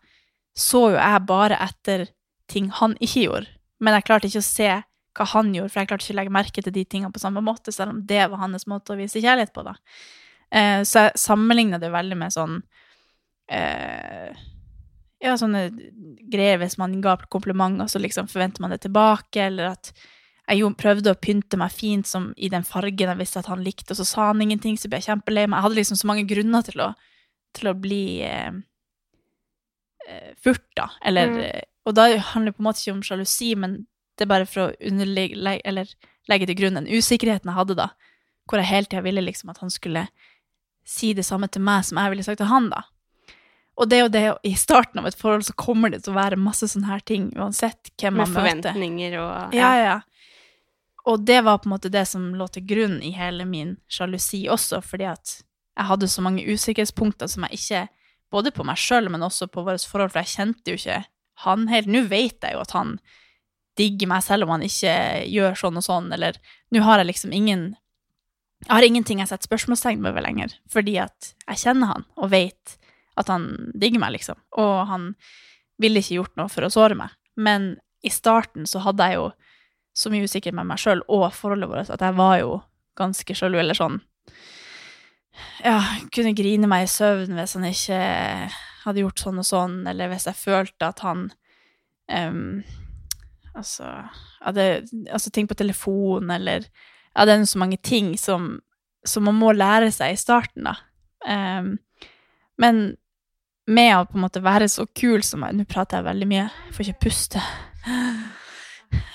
[0.54, 2.06] så jo jeg bare etter
[2.54, 3.50] ting han ikke gjorde.
[3.82, 4.70] Men jeg klarte ikke å se
[5.14, 7.42] hva han gjorde, for jeg klarte ikke å legge merke til de tingene på samme
[7.46, 9.74] måte, selv om det var hans måte å vise kjærlighet på, da.
[10.54, 12.62] Eh, så jeg sammenligna det veldig med sånn
[13.54, 14.42] eh,
[15.24, 15.70] Ja, sånne
[16.34, 19.94] greier hvis man ga komplimenter, så liksom forventer man det tilbake, eller at
[20.50, 23.64] jeg jo prøvde å pynte meg fint som i den fargen jeg visste at han
[23.64, 25.56] likte, og så sa han ingenting, så ble jeg kjempelei meg.
[25.62, 26.90] Jeg hadde liksom så mange grunner til å,
[27.56, 28.52] til å bli eh,
[30.10, 30.90] eh, da.
[31.06, 31.40] Eller Mm.
[31.40, 33.88] eh, Og da handler det på en måte ikke om sjalusi, men
[34.18, 35.86] det er bare for å underlegge, eller
[36.30, 37.90] legge til grunn den usikkerheten jeg hadde da,
[38.48, 40.08] hvor jeg hele tida ville liksom at han skulle
[40.86, 42.84] si det samme til meg som jeg ville sagt til han, da.
[43.74, 46.20] Og det er jo det, i starten av et forhold så kommer det til å
[46.20, 48.44] være masse sånne her ting, uansett hvem Med man møter.
[48.44, 49.96] Med forventninger og Ja, ja.
[51.10, 54.46] Og det var på en måte det som lå til grunn i hele min sjalusi
[54.52, 55.34] også, fordi at
[55.74, 57.84] jeg hadde så mange usikkerhetspunkter som jeg ikke
[58.34, 61.04] Både på meg sjøl, men også på vårt forhold, for jeg kjente jo ikke
[61.44, 61.86] han helt.
[61.86, 62.96] Nå vet jeg jo at han
[63.78, 64.94] digger meg selv om han ikke
[65.30, 66.40] gjør sånn og sånn, eller
[66.74, 67.76] nå har jeg liksom ingen
[68.64, 72.78] Jeg har ingenting jeg setter spørsmålstegn ved lenger, fordi at jeg kjenner han og vet
[73.20, 74.40] at han digger meg, liksom.
[74.62, 75.12] Og han
[75.82, 77.14] ville ikke gjort noe for å såre meg.
[77.36, 79.28] Men i starten så hadde jeg jo
[79.94, 82.58] så mye usikker med meg sjøl og forholdet vårt at jeg var jo
[82.98, 84.00] ganske sjalu, eller sånn
[85.64, 85.80] Ja,
[86.14, 88.00] kunne grine meg i søvn hvis han ikke
[88.84, 91.28] hadde gjort sånn og sånn, eller hvis jeg følte at han
[92.10, 92.64] um,
[93.54, 93.86] Altså
[94.42, 94.66] hadde
[95.14, 96.66] altså ting på telefon, eller
[97.14, 98.58] Ja, det er så mange ting som,
[99.06, 100.74] som man må lære seg i starten, da.
[101.22, 101.76] Um,
[102.58, 102.96] men
[103.68, 106.48] med å på en måte være så kul som jeg Nå prater jeg veldig mye,
[106.76, 107.44] får ikke puste.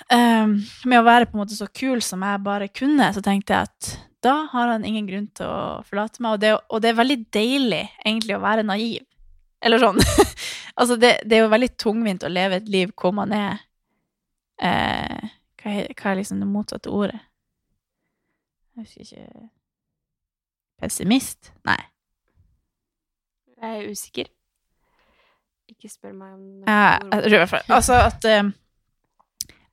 [0.08, 0.54] Um,
[0.88, 3.68] med å være på en måte så kul som jeg bare kunne, så tenkte jeg
[3.68, 3.90] at
[4.24, 6.36] da har han ingen grunn til å forlate meg.
[6.36, 9.04] Og det, og det er veldig deilig egentlig å være naiv.
[9.62, 10.00] Eller sånn.
[10.78, 13.60] altså, det, det er jo veldig tungvint å leve et liv hvor man er
[14.62, 15.30] eh,
[15.60, 17.20] hva, er hva er liksom det motsatte ordet?
[18.78, 19.48] Jeg husker ikke
[20.78, 21.52] Pessimist?
[21.66, 21.80] Nei.
[23.58, 24.28] Jeg er usikker.
[25.68, 28.50] Ikke spør meg om Jeg, tror i hvert fall Altså at eh,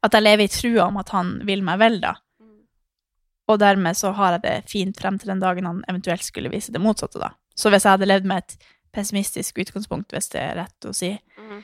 [0.06, 2.14] At jeg lever i trua om at han vil meg vel, da.
[3.50, 6.74] Og dermed så har jeg det fint frem til den dagen han eventuelt skulle vise
[6.74, 7.32] det motsatte, da.
[7.56, 11.12] Så hvis jeg hadde levd med et pessimistisk utgangspunkt, hvis det er rett å si,
[11.14, 11.60] mm.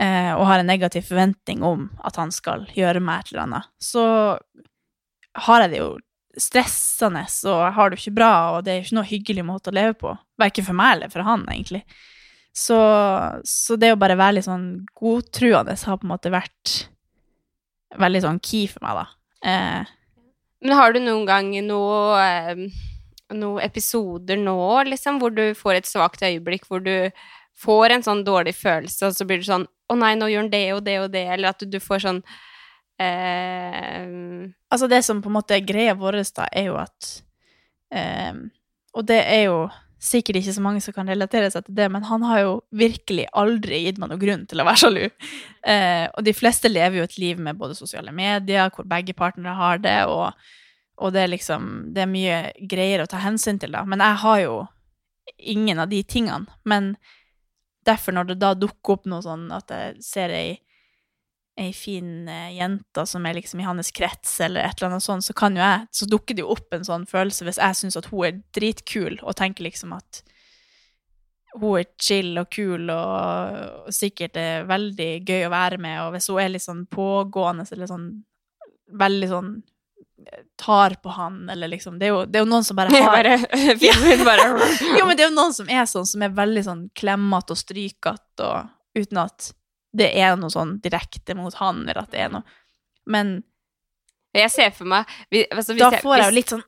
[0.00, 3.70] eh, og har en negativ forventning om at han skal gjøre meg et eller annet,
[3.82, 4.06] så
[5.48, 5.90] har jeg det jo
[6.40, 9.46] stressende, og jeg har det jo ikke bra, og det er jo ikke noe hyggelig
[9.46, 10.14] måte å leve på.
[10.40, 11.84] Verken for meg eller for han, egentlig.
[12.54, 12.78] Så,
[13.42, 16.74] så det å bare være litt sånn godtruende har på en måte vært
[17.98, 19.06] veldig sånn key for meg, da.
[19.44, 19.94] Eh,
[20.64, 22.62] Men har du noen gang noe, eh,
[23.34, 27.10] noen episoder nå, liksom, hvor du får et svakt øyeblikk, hvor du
[27.58, 30.50] får en sånn dårlig følelse, og så blir du sånn Å nei, nå gjør han
[30.50, 32.20] det og det og det, eller at du, du får sånn
[33.02, 34.06] eh,
[34.72, 37.10] Altså, det som på en måte er greia vår, da, er jo at
[37.92, 38.32] eh,
[38.96, 39.58] Og det er jo
[40.04, 43.24] sikkert ikke så mange som kan relatere seg til det, men han har jo virkelig
[43.32, 45.04] aldri gitt meg noen grunn til å være sjalu.
[45.64, 49.56] Eh, og de fleste lever jo et liv med både sosiale medier, hvor begge partnere
[49.58, 50.36] har det, og,
[51.00, 52.38] og det er liksom Det er mye
[52.70, 53.84] greier å ta hensyn til, da.
[53.88, 54.58] Men jeg har jo
[55.38, 56.52] ingen av de tingene.
[56.64, 56.94] Men
[57.86, 60.58] derfor, når det da dukker opp noe sånn at jeg ser ei
[61.60, 65.26] ei fin uh, jente som er liksom i hans krets, eller et eller annet sånt,
[65.26, 67.98] så kan jo jeg Så dukker det jo opp en sånn følelse hvis jeg syns
[68.00, 70.24] at hun er dritkul, og tenker liksom at
[71.54, 76.16] hun er chill og kul og, og sikkert er veldig gøy å være med, og
[76.16, 78.08] hvis hun er litt sånn pågående eller sånn
[78.94, 79.54] veldig sånn
[80.56, 83.12] tar på han, eller liksom Det er jo, det er jo noen som bare har
[83.12, 83.36] bare,
[84.28, 84.46] bare
[84.98, 87.60] Jo, men det er jo noen som er sånn, som er veldig sånn klemmete og
[87.60, 89.50] strykete, og uten at
[89.94, 92.44] det er noe sånn direkte mot han, eller at det er noe
[93.10, 93.36] Men
[94.34, 96.64] Jeg ser for meg hvis, altså, Da får jeg jo litt sånn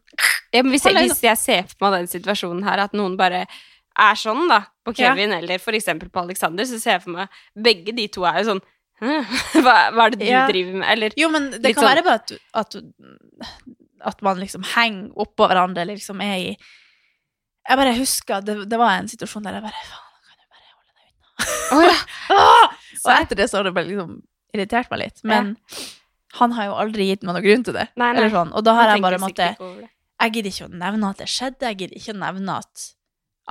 [0.54, 4.16] ja, hvis, jeg, hvis, jeg, ser for meg den situasjonen her, at noen bare er
[4.16, 5.40] sånn, da, på Kevin, ja.
[5.42, 8.52] eller for eksempel på Alexander, så ser jeg for meg Begge de to er jo
[8.52, 8.62] sånn
[9.02, 10.46] hva, hva, er det du ja.
[10.48, 10.86] driver med?
[10.88, 12.78] Eller Jo, men det kan sånn, være bare at, at,
[14.08, 18.80] at, man liksom henger oppå hverandre, eller liksom er i Jeg bare husker det, det
[18.80, 21.76] var en situasjon der jeg bare Faen, kan du bare holde deg unna?
[21.76, 22.72] Oh, ja.
[23.06, 24.18] Og etter det så har det bare liksom
[24.56, 25.22] irritert meg litt.
[25.26, 25.84] Men ja.
[26.40, 27.88] han har jo aldri gitt meg noen grunn til det.
[28.00, 28.28] Nei, nei.
[28.32, 28.52] Sånn.
[28.56, 31.80] Og da har jeg bare måttet Jeg gidder ikke å nevne at det skjedde, jeg
[31.82, 32.86] gidder ikke å nevne at,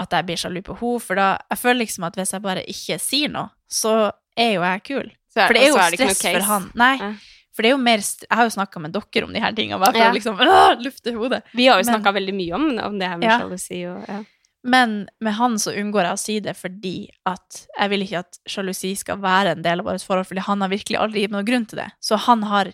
[0.01, 2.65] at jeg blir sjalu på henne, for da jeg føler liksom at hvis jeg bare
[2.73, 3.95] ikke sier noe, så
[4.35, 5.15] er jo jeg kul.
[5.35, 6.69] For det er jo er det stress for han.
[6.79, 6.93] Nei.
[7.01, 7.13] Ja.
[7.55, 9.79] For det er jo mer Jeg har jo snakka med dere om de her tingene,
[9.79, 10.09] bare for ja.
[10.11, 11.41] å liksom øh, lufte hodet.
[11.55, 14.21] Vi har jo snakka veldig mye om, om, det her med sjalusi og ja.
[14.65, 16.95] Men med han så unngår jeg å si det fordi
[17.29, 20.65] at jeg vil ikke at sjalusi skal være en del av vårt forhold, fordi han
[20.65, 21.91] har virkelig aldri gitt noen grunn til det.
[22.01, 22.71] Så han har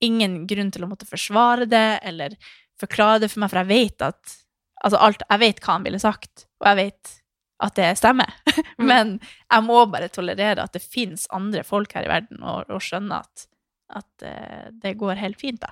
[0.00, 2.36] ingen grunn til å måtte forsvare det eller
[2.80, 4.38] forklare det for meg, for jeg vet at
[4.80, 7.10] Altså alt Jeg vet hva han ville sagt, og jeg vet
[7.60, 8.36] at det stemmer.
[8.80, 8.86] Mm.
[8.88, 12.80] Men jeg må bare tolerere at det fins andre folk her i verden, og, og
[12.80, 13.42] skjønne at,
[13.92, 15.68] at uh, det går helt fint, da.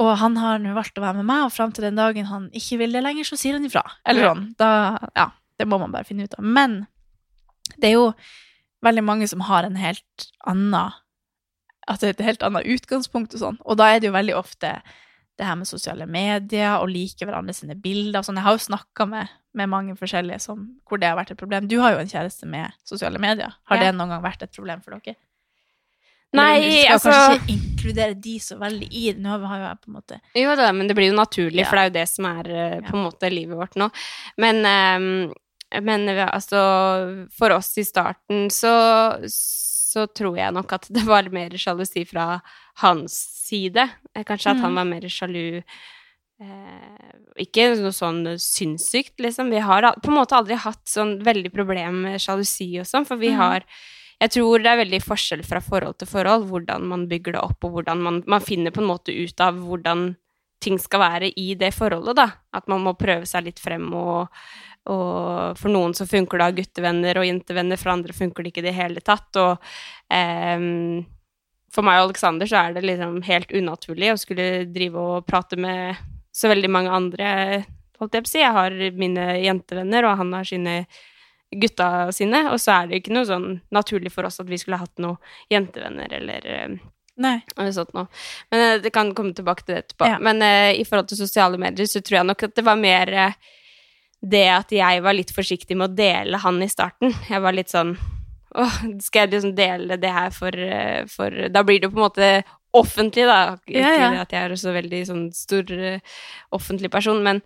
[0.00, 2.48] Og han har nå valgt å være med meg, og fram til den dagen han
[2.56, 3.84] ikke vil det lenger, så sier han ifra.
[4.08, 4.48] Eller sånn.
[4.58, 4.70] Da,
[5.14, 5.28] ja,
[5.60, 6.42] det må man bare finne ut av.
[6.42, 6.80] Men
[7.78, 8.08] det er jo
[8.84, 11.00] veldig mange som har en helt annen
[11.84, 13.56] Altså et helt annet utgangspunkt og sånn.
[13.68, 14.70] Og da er det jo veldig ofte
[15.36, 18.24] det her med sosiale medier og like hverandre sine bilder.
[18.24, 18.38] Sånn.
[18.40, 21.68] Jeg har jo snakka med, med, mange forskjellige som, hvor det har vært et problem.
[21.68, 23.52] Du har jo en kjæreste med sosiale medier.
[23.68, 23.90] Har ja.
[23.90, 25.18] det noen gang vært et problem for dere?
[26.34, 29.22] Nei, du skal altså kanskje ikke inkludere de så veldig i det.
[29.22, 31.68] Nå har jeg på en måte Jo da, men det blir jo naturlig, ja.
[31.68, 33.90] for det er jo det som er uh, på en måte livet vårt nå.
[34.40, 35.34] Men, um,
[35.84, 36.60] men altså
[37.34, 38.74] For oss i starten så,
[39.30, 42.38] så tror jeg nok at det var mer sjalusi fra
[42.82, 43.88] hans side.
[44.24, 44.64] Kanskje at mm.
[44.64, 47.10] han var mer sjalu eh,
[47.44, 49.52] Ikke noe sånn sinnssykt, liksom.
[49.52, 53.20] Vi har på en måte aldri hatt sånn veldig problem med sjalusi og sånn, for
[53.20, 53.38] vi mm.
[53.42, 53.68] har
[54.22, 57.64] jeg tror det er veldig forskjell fra forhold til forhold, hvordan man bygger det opp,
[57.66, 60.12] og hvordan man, man finner på en måte ut av hvordan
[60.64, 62.28] ting skal være i det forholdet, da.
[62.56, 64.32] At man må prøve seg litt frem, og,
[64.90, 68.54] og for noen så funker det å ha guttevenner og jentevenner, for andre funker det
[68.54, 69.28] ikke i det hele tatt.
[69.42, 69.58] Og
[70.08, 71.04] um,
[71.74, 75.58] for meg og Aleksander så er det liksom helt unaturlig å skulle drive og prate
[75.60, 75.98] med
[76.34, 77.26] så veldig mange andre,
[78.00, 78.42] holdt jeg på å si.
[78.42, 80.84] Jeg har mine jentevenner, og han har sine
[81.60, 84.80] gutta sine, og så er det ikke noe sånn naturlig for oss at vi skulle
[84.80, 85.18] hatt noen
[85.52, 86.76] jentevenner eller eh,
[87.14, 87.36] Nei.
[87.54, 90.08] Men uh, det kan komme tilbake til det etterpå.
[90.10, 90.16] Ja.
[90.18, 93.12] Men uh, i forhold til sosiale medier så tror jeg nok at det var mer
[93.14, 93.36] uh,
[94.24, 97.14] det at jeg var litt forsiktig med å dele han i starten.
[97.30, 97.94] Jeg var litt sånn
[98.54, 100.54] Åh, skal jeg liksom dele det her for,
[101.10, 102.28] for Da blir det på en måte
[102.74, 103.56] offentlig, da.
[103.66, 104.20] Ikke ja, ja.
[104.22, 105.72] at jeg er så veldig sånn stor
[106.54, 107.42] offentlig person, men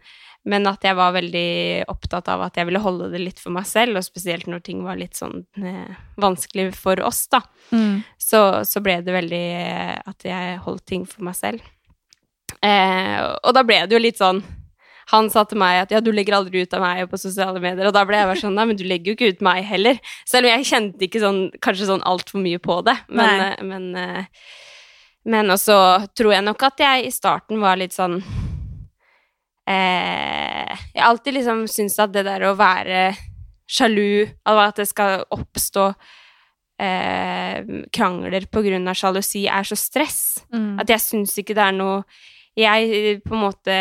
[0.48, 1.48] men at jeg var veldig
[1.92, 4.84] opptatt av at jeg ville holde det litt for meg selv, og spesielt når ting
[4.86, 7.42] var litt sånn eh, vanskelig for oss, da.
[7.70, 8.00] Mm.
[8.16, 11.64] Så, så, ble det veldig eh, at jeg holdt ting for meg selv.
[12.64, 14.40] Eh, og da ble det jo litt sånn
[15.08, 17.88] han sa til meg at ja, du legger aldri ut av meg på sosiale medier,
[17.88, 20.00] og da ble jeg bare sånn nei, men du legger jo ikke ut meg heller.
[20.28, 22.96] Selv om jeg kjente ikke sånn kanskje sånn altfor mye på det.
[23.08, 24.50] Men, men, men, eh,
[25.32, 25.78] men også
[26.16, 28.20] tror jeg nok at jeg i starten var litt sånn
[29.68, 33.12] eh, Jeg har alltid liksom syntes at det der å være
[33.68, 35.86] sjalu, at det skal oppstå
[36.80, 37.60] eh,
[37.92, 40.40] krangler på grunn av sjalusi, er så stress.
[40.54, 40.78] Mm.
[40.80, 42.02] At jeg syns ikke det er noe
[42.58, 43.74] Jeg på en måte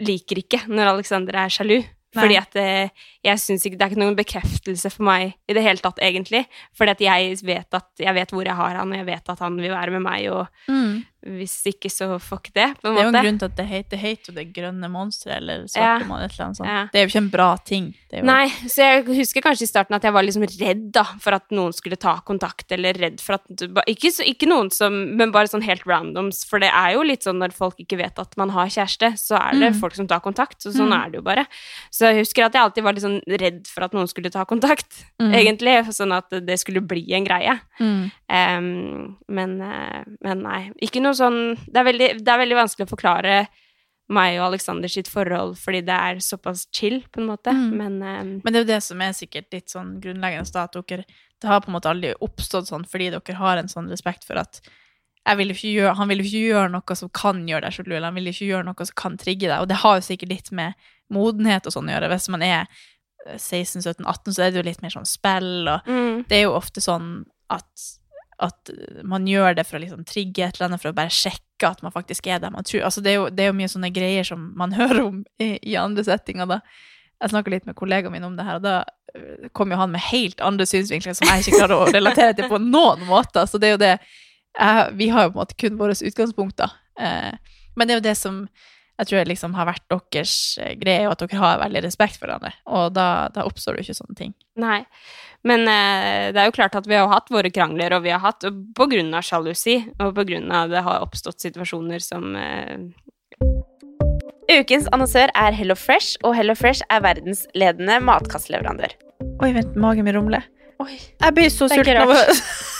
[0.00, 1.78] liker ikke når Alexander er sjalu.
[2.10, 2.24] Nei.
[2.24, 5.62] Fordi at eh, jeg syns ikke Det er ikke noen bekreftelse for meg i det
[5.62, 6.42] hele tatt, egentlig.
[6.74, 9.44] Fordi at jeg vet at jeg vet hvor jeg har han, og jeg vet at
[9.44, 10.72] han vil være med meg, og
[11.26, 13.66] hvis ikke, så fuck det, på en Det er jo en grunn til at det
[13.68, 15.98] heter hate og det grønne monsteret eller Ja.
[15.98, 16.68] svarte monster, et eller annet sånt.
[16.68, 16.82] Ja.
[16.92, 17.94] Det er jo ikke en bra ting.
[18.10, 20.92] Det er jo, Nei, så jeg husker kanskje i starten at jeg var liksom redd
[20.92, 23.42] da, for at noen skulle ta kontakt, eller redd for at
[23.86, 27.22] Ikke, så, ikke noen som Men bare sånn helt randoms, for det er jo litt
[27.22, 29.80] sånn når folk ikke vet at man har kjæreste, så er det Mm.
[29.80, 31.04] folk som tar kontakt, så sånn Mm.
[31.06, 31.46] er det jo bare.
[31.92, 34.44] Så jeg husker at jeg alltid var litt sånn redd for at noen skulle ta
[34.44, 35.34] kontakt, Mm.
[35.34, 37.60] egentlig, sånn at det skulle bli en greie.
[37.78, 38.10] Mm.
[38.28, 42.86] Em, men, eh, men nei, ikke noe sånn det er, veldig, det er veldig vanskelig
[42.88, 43.34] å forklare
[44.10, 47.76] meg og Alexander sitt forhold, fordi det er såpass chill, på en måte, Mm.
[47.78, 50.74] men um, Men det er jo det som er sikkert litt sånn grunnleggende, da, at
[50.74, 51.04] dere
[51.40, 54.36] Det har på en måte aldri oppstått sånn fordi dere har en sånn respekt for
[54.36, 54.60] at
[55.36, 58.18] vil gjøre, han vil jo ikke gjøre noe som kan gjøre deg sjalu, eller han
[58.18, 60.74] vil ikke gjøre noe som kan trigge deg, og det har jo sikkert litt med
[61.12, 62.10] modenhet og sånn å gjøre.
[62.12, 62.66] Hvis man er
[63.36, 66.24] 16-17-18, så er det jo litt mer sånn spill, og mm.
[66.30, 67.70] det er jo ofte sånn at,
[68.40, 68.70] at
[69.04, 71.82] man gjør det for å liksom trigge et eller annet, for å bare sjekke at
[71.84, 72.86] man faktisk er der man tror.
[72.88, 75.52] Altså det, er jo, det er jo mye sånne greier som man hører om i,
[75.60, 76.48] i andre settinger.
[76.48, 76.60] da.
[77.20, 78.78] Jeg snakka litt med kollegaen min om det her, og da
[79.18, 82.48] øh, kom jo han med helt andre synsvinkler som jeg ikke klarer å relatere til
[82.48, 83.44] på noen måter.
[83.50, 86.72] Så det er jo det jeg, Vi har jo på en måte kun våre utgangspunkter.
[86.98, 88.44] Eh, men det er jo det som
[89.00, 92.28] jeg tror liksom har vært deres eh, greie, og at dere har veldig respekt for
[92.28, 92.52] hverandre.
[92.68, 94.34] Og da, da oppstår det jo ikke sånne ting.
[94.60, 94.82] Nei.
[95.46, 98.20] Men eh, det er jo klart at vi har hatt våre krangler, og vi har
[98.20, 102.90] hatt på grunn av sjalusi, og på grunn av det har oppstått situasjoner som eh,
[104.50, 108.96] Ukens annonsør er Hello Fresh, og Hello Fresh er verdensledende matkastleverandør.
[109.40, 110.48] Oi, vent, magen min rumler.
[110.82, 110.96] Oi.
[110.98, 112.18] Jeg blir så Det sulten av å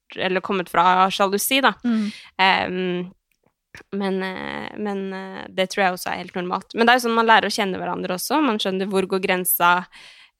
[0.17, 1.73] Eller kommet fra sjalusi, da.
[1.85, 2.05] Mm.
[2.41, 3.11] Um,
[3.91, 6.73] men, eh, men eh, det tror jeg også er helt normalt.
[6.75, 8.41] Men det er jo sånn man lærer å kjenne hverandre også.
[8.43, 9.71] Man skjønner hvor går grensa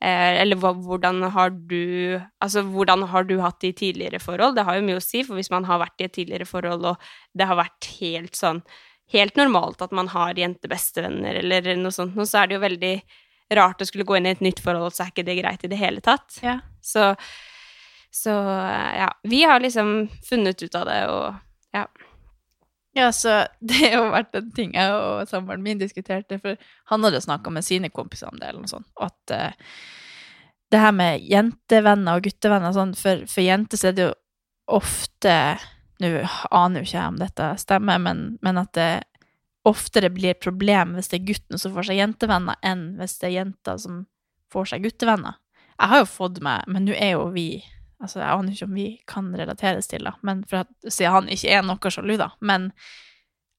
[0.03, 4.57] eh, Eller hvordan har du Altså, hvordan har du hatt det i tidligere forhold?
[4.59, 6.87] Det har jo mye å si, for hvis man har vært i et tidligere forhold,
[6.93, 8.63] og det har vært helt sånn
[9.11, 12.93] Helt normalt at man har jentebestevenner eller noe sånt, så er det jo veldig
[13.59, 15.69] rart å skulle gå inn i et nytt forhold, så er ikke det greit i
[15.71, 16.37] det hele tatt.
[16.39, 16.61] Ja.
[16.79, 17.09] Så,
[18.11, 18.29] så
[18.97, 21.85] ja, vi har liksom funnet ut av det, og ja.
[22.93, 26.59] Ja, så det har jo vært en ting jeg og samboeren min diskuterte, for
[26.91, 29.75] han hadde snakka med sine kompiser om det, eller noe sånt, og at uh,
[30.71, 34.17] det her med jentevenner og guttevenner sånn, for, for jenter så er det jo
[34.71, 35.35] ofte
[36.01, 36.07] Nå
[36.49, 39.03] aner jo ikke jeg om dette stemmer, men, men at det
[39.69, 43.27] oftere blir et problem hvis det er gutten som får seg jentevenner, enn hvis det
[43.27, 43.99] er jenta som
[44.49, 45.37] får seg guttevenner.
[45.75, 47.61] Jeg har jo fått meg, men nå er jo vi
[48.01, 51.29] Altså, jeg aner ikke om vi kan relateres til, det, men for at, siden han
[51.29, 52.31] ikke er noe sjalu, da.
[52.41, 52.71] Men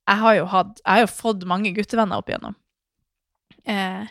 [0.02, 2.56] jeg har jo hatt Jeg har jo fått mange guttevenner opp igjennom.
[3.70, 4.08] Eh,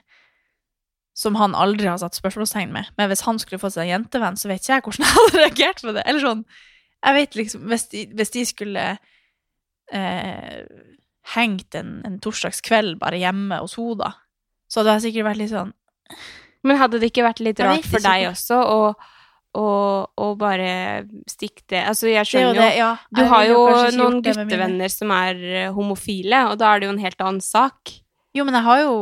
[1.13, 2.91] som han aldri har satt spørsmålstegn med.
[2.97, 5.41] Men hvis han skulle fått seg en jentevenn, så vet ikke jeg hvordan jeg hadde
[5.41, 6.05] reagert på det.
[6.07, 6.45] Eller sånn
[7.01, 8.85] Jeg vet liksom, hvis de, hvis de skulle
[9.91, 10.57] eh,
[11.35, 14.11] hengt en, en torsdagskveld bare hjemme hos henne, da,
[14.69, 15.73] så hadde jeg sikkert vært litt sånn
[16.67, 18.77] Men hadde det ikke vært litt rart for deg også å,
[19.57, 19.71] å,
[20.07, 22.91] og, bare stikke det Altså, jeg er skjønner jo det, ja.
[23.11, 23.57] Du har jo
[23.97, 27.91] noen guttevenner som er eh, homofile, og da er det jo en helt annen sak.
[28.31, 28.95] Jo, men jeg har jo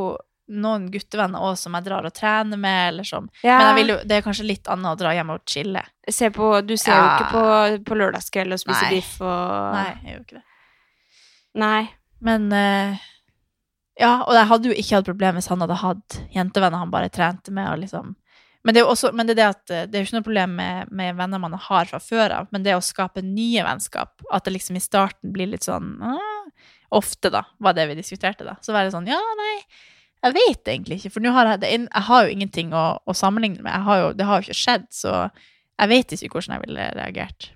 [0.50, 3.60] noen guttevenner òg som jeg drar og trener med, eller som Ja.
[3.78, 5.84] Men jo, det er kanskje litt annet å dra hjem og chille.
[6.10, 7.44] Se på, du ser jo ikke på,
[7.86, 10.46] på lørdagskveld og spiser biff og Nei, jeg gjør ikke det.
[11.60, 11.84] Nei.
[12.26, 13.06] Men uh,
[14.00, 17.14] Ja, og jeg hadde jo ikke hatt problem hvis han hadde hatt jentevenner han bare
[17.14, 18.16] trente med, og liksom
[18.64, 20.56] men det er jo også, det det at eh, det er jo ikke noe problem
[20.60, 24.46] med, med venner man har fra før av, men det å skape nye vennskap, at
[24.46, 26.26] det liksom i starten blir litt sånn ah,
[26.98, 28.56] Ofte, da, var det vi diskuterte, da.
[28.66, 29.54] Så var det sånn Ja, nei,
[30.26, 33.16] jeg vet egentlig ikke, for nå har jeg det Jeg har jo ingenting å, å
[33.16, 33.86] sammenligne med.
[33.86, 35.14] Har jo, det har jo ikke skjedd, så
[35.80, 37.52] jeg vet ikke hvordan jeg ville reagert.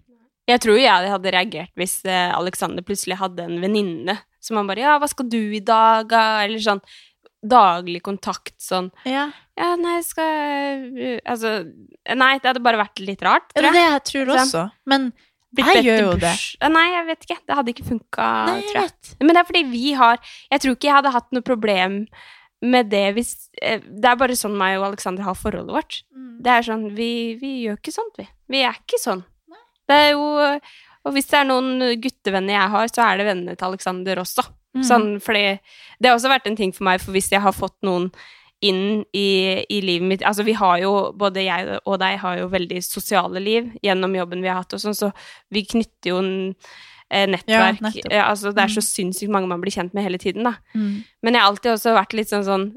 [0.48, 4.84] Jeg tror jeg hadde reagert hvis eh, Alexander plutselig hadde en venninne som han bare
[4.84, 6.84] 'Ja, hva skal du i dag?' da?» Eller sånn
[7.44, 9.26] daglig kontakt sånn Ja,
[9.58, 11.52] 'Ja, nei, skal jeg Altså
[12.16, 13.92] Nei, det hadde bare vært litt rart, tror er det jeg.
[13.92, 14.48] jeg tror Liksom.
[14.48, 14.72] også.
[14.88, 15.14] Men
[15.56, 16.32] jeg gjør jo det.
[16.62, 17.38] Eh, Nei, jeg vet ikke.
[17.46, 18.90] Det hadde ikke funka, jeg tror jeg.
[18.90, 19.16] vet.
[19.22, 20.18] Men det er fordi vi har
[20.52, 22.08] Jeg tror ikke jeg hadde hatt noe problem
[22.64, 26.04] med det hvis eh, Det er bare sånn meg og Alexander har forholdet vårt.
[26.16, 26.42] Mm.
[26.42, 28.28] Det er sånn Vi, vi gjør ikke sånt, vi.
[28.50, 29.24] Vi er ikke sånn.
[29.88, 30.60] Det er jo
[31.06, 34.46] Og hvis det er noen guttevenner jeg har, så er det vennene til Alexander også.
[34.76, 34.84] Mm.
[34.84, 35.60] Sånn, fordi
[36.02, 38.12] det har også vært en ting for meg, for hvis jeg har fått noen
[38.64, 42.48] inn i, i livet mitt Altså, vi har jo, både jeg og deg har jo
[42.48, 45.12] veldig sosiale liv gjennom jobben vi har hatt og sånn, så
[45.52, 46.56] vi knytter jo en
[47.12, 47.82] eh, nettverk.
[48.00, 48.08] Ja.
[48.10, 48.90] Eh, altså, det er så Mm.
[48.90, 50.56] sinnssykt mange man blir kjent med hele tiden, da.
[50.74, 51.04] Mm.
[51.22, 52.72] Men jeg har alltid også vært litt sånn sånn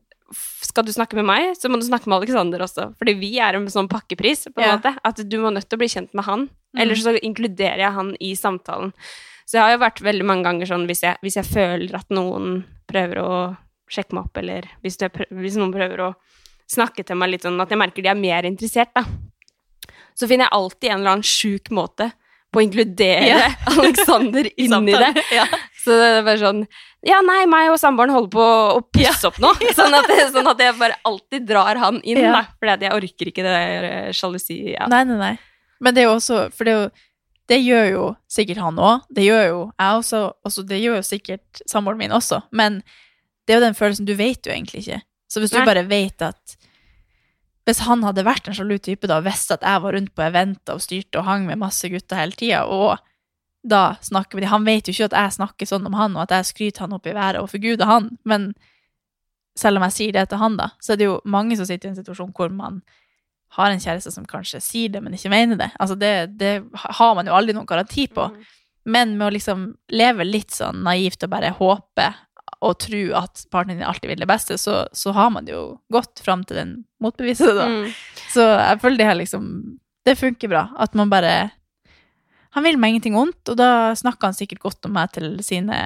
[0.66, 2.88] skal du snakke med meg, så må du snakke med Alexander også.
[2.98, 4.76] Fordi vi er en sånn pakkepris, på en Ja.
[4.76, 4.98] måte.
[5.04, 6.40] At du må nødt til å bli kjent med han.
[6.74, 6.80] Mm.
[6.82, 8.92] Eller så inkluderer jeg han i samtalen.
[9.46, 12.08] Så jeg har jo vært veldig mange ganger sånn hvis jeg, hvis jeg føler at
[12.10, 13.30] noen prøver å
[13.90, 16.12] sjekke meg opp, eller hvis, prøver, hvis noen prøver å
[16.70, 19.04] snakke til meg litt sånn at jeg merker de er mer interessert, da.
[20.18, 22.08] Så finner jeg alltid en eller annen sjuk måte
[22.50, 23.38] på å inkludere Ja.
[23.76, 25.12] Alexander inn i det.
[25.34, 25.46] Ja.
[25.82, 26.62] Så det er bare sånn
[27.06, 28.46] Ja, nei, meg og samboeren holder på
[28.78, 29.52] å pusse opp nå.
[29.78, 32.32] Sånn at, sånn at jeg bare alltid drar han inn, Ja.
[32.40, 32.44] da.
[32.58, 34.56] For jeg orker ikke det der eh, sjalusi.
[34.72, 34.88] Ja.
[34.90, 35.34] Nei, nei, nei.
[35.84, 36.88] Men det er jo også For det, er jo,
[37.50, 39.04] det gjør jo sikkert han òg.
[39.14, 40.22] Det gjør jo jeg også.
[40.46, 40.64] også.
[40.66, 42.40] Det gjør jo sikkert samboeren min også.
[42.50, 42.80] Men
[43.46, 45.00] det er jo den følelsen Du vet jo egentlig ikke.
[45.30, 45.66] Så hvis du Nei.
[45.66, 46.56] bare vet at
[47.66, 50.22] Hvis han hadde vært en sjalu type da, og visste at jeg var rundt på
[50.22, 53.00] eventer og styrte og hang med masse gutter hele tida, og
[53.66, 56.36] da snakker vi Han vet jo ikke at jeg snakker sånn om han, og at
[56.36, 58.52] jeg skryter han opp i været og forguder han, men
[59.58, 61.88] selv om jeg sier det til han, da, så er det jo mange som sitter
[61.88, 62.82] i en situasjon hvor man
[63.56, 65.70] har en kjæreste som kanskje sier det, men ikke mener det.
[65.80, 68.28] Altså det, det har man jo aldri noen garanti på.
[68.32, 68.44] Mm.
[68.86, 72.10] Men med å liksom leve litt sånn naivt og bare håpe
[72.64, 76.22] og tro at partneren din alltid vil det beste, så, så har man jo gått
[76.24, 76.72] fram til den
[77.02, 77.66] motbeviset, da.
[77.68, 77.90] Mm.
[78.32, 79.48] Så jeg føler det her liksom
[80.06, 80.68] Det funker bra.
[80.78, 81.50] At man bare
[82.54, 85.78] Han vil meg ingenting vondt, og da snakker han sikkert godt om meg til sine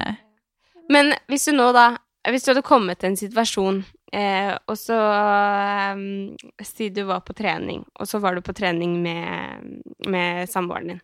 [0.91, 1.95] Men hvis du nå, da
[2.29, 3.83] Hvis du hadde kommet til en situasjon,
[4.13, 4.97] eh, og så
[5.95, 10.93] um, Si du var på trening, og så var du på trening med, med samboeren
[10.93, 11.01] din.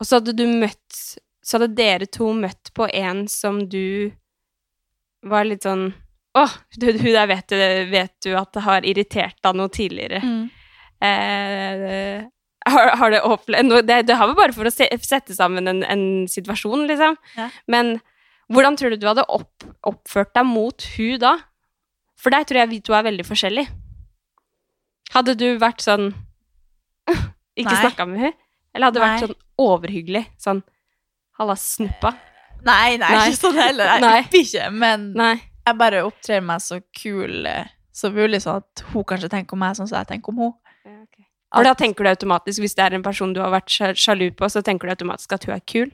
[0.00, 1.00] Og så hadde du møtt
[1.44, 4.12] Så hadde dere to møtt på en som du
[5.24, 5.90] var litt sånn
[6.34, 6.44] Å,
[6.80, 7.58] hun du der vet du,
[7.92, 10.20] vet du at det har irritert deg noe tidligere.
[11.04, 12.24] Eh,
[12.64, 15.68] har, har det opplevd noe det, det har vel bare for å se, sette sammen
[15.70, 17.16] en, en situasjon, liksom.
[17.36, 17.48] Ja.
[17.70, 17.98] Men
[18.52, 21.34] hvordan tror du du hadde opp, oppført deg mot hun da?
[22.24, 23.68] For der tror jeg vi to er veldig forskjellige.
[25.14, 26.06] Hadde du vært sånn
[27.60, 28.38] Ikke snakka med henne?
[28.74, 30.24] Eller hadde du vært sånn overhyggelig?
[30.42, 30.62] Sånn
[31.38, 32.14] Halla, snuppa?
[32.64, 33.24] Nei, nei, Nei.
[33.28, 33.88] ikke sånn heller.
[33.90, 34.20] Jeg Nei.
[34.40, 35.34] ikke, men Nei.
[35.66, 39.60] jeg bare opptrer meg så kul eh, som mulig, sånn at hun kanskje tenker om
[39.66, 40.54] meg sånn som jeg tenker om henne.
[41.54, 43.70] For da tenker du automatisk, hvis det er en person du har vært
[44.00, 45.92] sjalu på, så tenker du automatisk at hun er kul.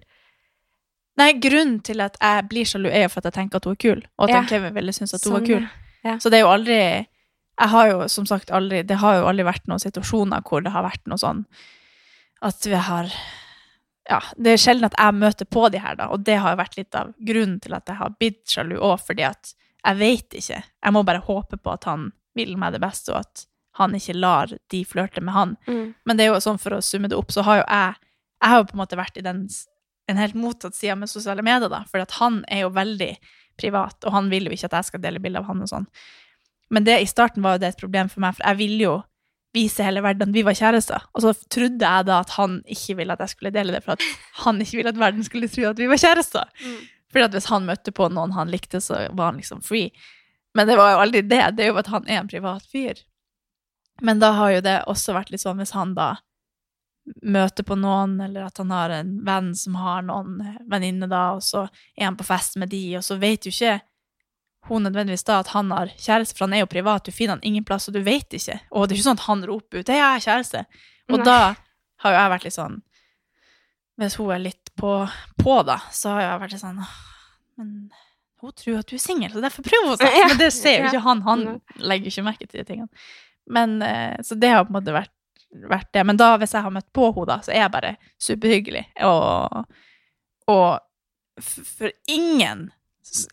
[1.20, 3.74] Nei, grunnen til at jeg blir sjalu, er jo for at jeg tenker at hun
[3.76, 4.44] er kul, og at Ja.
[4.48, 5.66] Kevin ville synes at hun Sånn, var kul.
[5.66, 5.89] ja.
[6.02, 9.44] Så det er jo aldri Jeg har jo som sagt aldri Det har jo aldri
[9.44, 11.44] vært noen situasjoner hvor det har vært noe sånn
[12.40, 13.10] at vi har
[14.08, 16.60] Ja, det er sjelden at jeg møter på de her, da, og det har jo
[16.62, 19.52] vært litt av grunnen til at jeg har blitt sjalu òg, fordi at
[19.84, 20.58] jeg vet ikke.
[20.64, 23.44] Jeg må bare håpe på at han vil meg det beste, og at
[23.78, 25.52] han ikke lar de flørte med han.
[25.68, 25.92] Mm.
[26.08, 28.06] Men det er jo sånn for å summe det opp, så har jo jeg
[28.40, 29.42] Jeg har jo på en måte vært i den
[30.08, 31.84] en helt motsatt side med sosiale medier, da.
[31.90, 33.10] For at han er jo veldig
[33.60, 35.86] privat, og han vil jo ikke at jeg skal dele bilder av han og sånn.
[36.70, 38.96] Men det i starten var jo det et problem for meg, for jeg ville jo
[39.54, 41.04] vise hele verden at vi var kjærester.
[41.14, 43.96] Og så trodde jeg da at han ikke ville at jeg skulle dele det, for
[43.96, 44.04] at
[44.44, 46.50] han ikke ville at verden skulle tro at vi var kjærester.
[47.10, 49.90] Fordi at hvis han møtte på noen han likte, så var han liksom free.
[50.54, 51.42] Men det var jo aldri det.
[51.56, 53.02] Det er jo at han er en privat fyr.
[54.00, 56.14] Men da har jo det også vært litt sånn hvis han da
[57.22, 60.40] møter på noen, eller at han har en venn som har noen
[60.70, 61.64] venninne da, og så
[61.96, 63.78] er han på fest med de, og så vet jo ikke
[64.68, 67.46] hun nødvendigvis da at han har kjæreste, for han er jo privat, du finner han
[67.48, 68.58] ingen plass, og du vet ikke.
[68.70, 70.64] Og det er ikke sånn at han roper ut 'Hei, jeg har kjæreste'.
[71.10, 71.24] Og Nei.
[71.24, 71.40] da
[72.04, 72.82] har jo jeg vært litt sånn
[74.00, 74.92] Hvis hun er litt på,
[75.36, 76.78] på da, så har jeg vært litt sånn
[77.58, 77.90] Men
[78.40, 80.14] hun tror at du er singel, så derfor prøver hun seg.
[80.30, 81.20] Men det ser jo ikke han.
[81.26, 81.42] Han
[81.76, 82.88] legger ikke merke til de tingene.
[83.50, 85.12] Men, eh, så det har på en måte vært,
[85.50, 86.04] vært det.
[86.06, 88.84] Men da, hvis jeg har møtt på henne, så er jeg bare superhyggelig.
[89.06, 89.64] Og,
[90.50, 92.70] og for ingen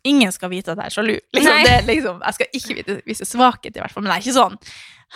[0.07, 1.15] Ingen skal vite at jeg er sjalu.
[1.36, 4.01] Liksom, det, liksom, jeg skal ikke vite, vise svakhet, i hvert fall.
[4.01, 4.55] Men jeg er ikke sånn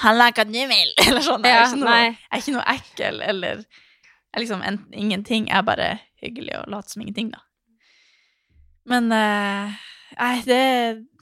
[0.04, 1.48] 'Halla, hva du vil?' Eller sånn.
[1.48, 1.96] Jeg er, ikke, noe,
[2.30, 5.48] er ikke noe ekkel eller er liksom en, ingenting.
[5.50, 5.88] Jeg er bare
[6.22, 7.42] hyggelig og later som ingenting, da.
[8.86, 10.62] Men Nei, det,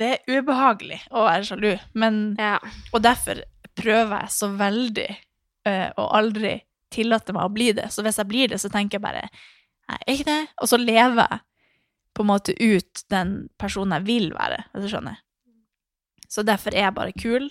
[0.01, 1.71] det er ubehagelig å være sjalu.
[1.93, 2.57] Men Ja.
[2.91, 3.43] og derfor
[3.77, 5.09] prøver jeg så veldig
[5.69, 6.57] eh, å aldri
[6.93, 7.87] tillater meg å bli det.
[7.93, 9.27] Så hvis jeg blir det, så tenker jeg bare
[9.89, 10.41] Nei, er ikke det.
[10.61, 11.39] Og så lever jeg
[12.13, 15.17] på en måte ut den personen jeg vil være, hvis du skjønner.
[16.29, 17.47] Så derfor er jeg bare kul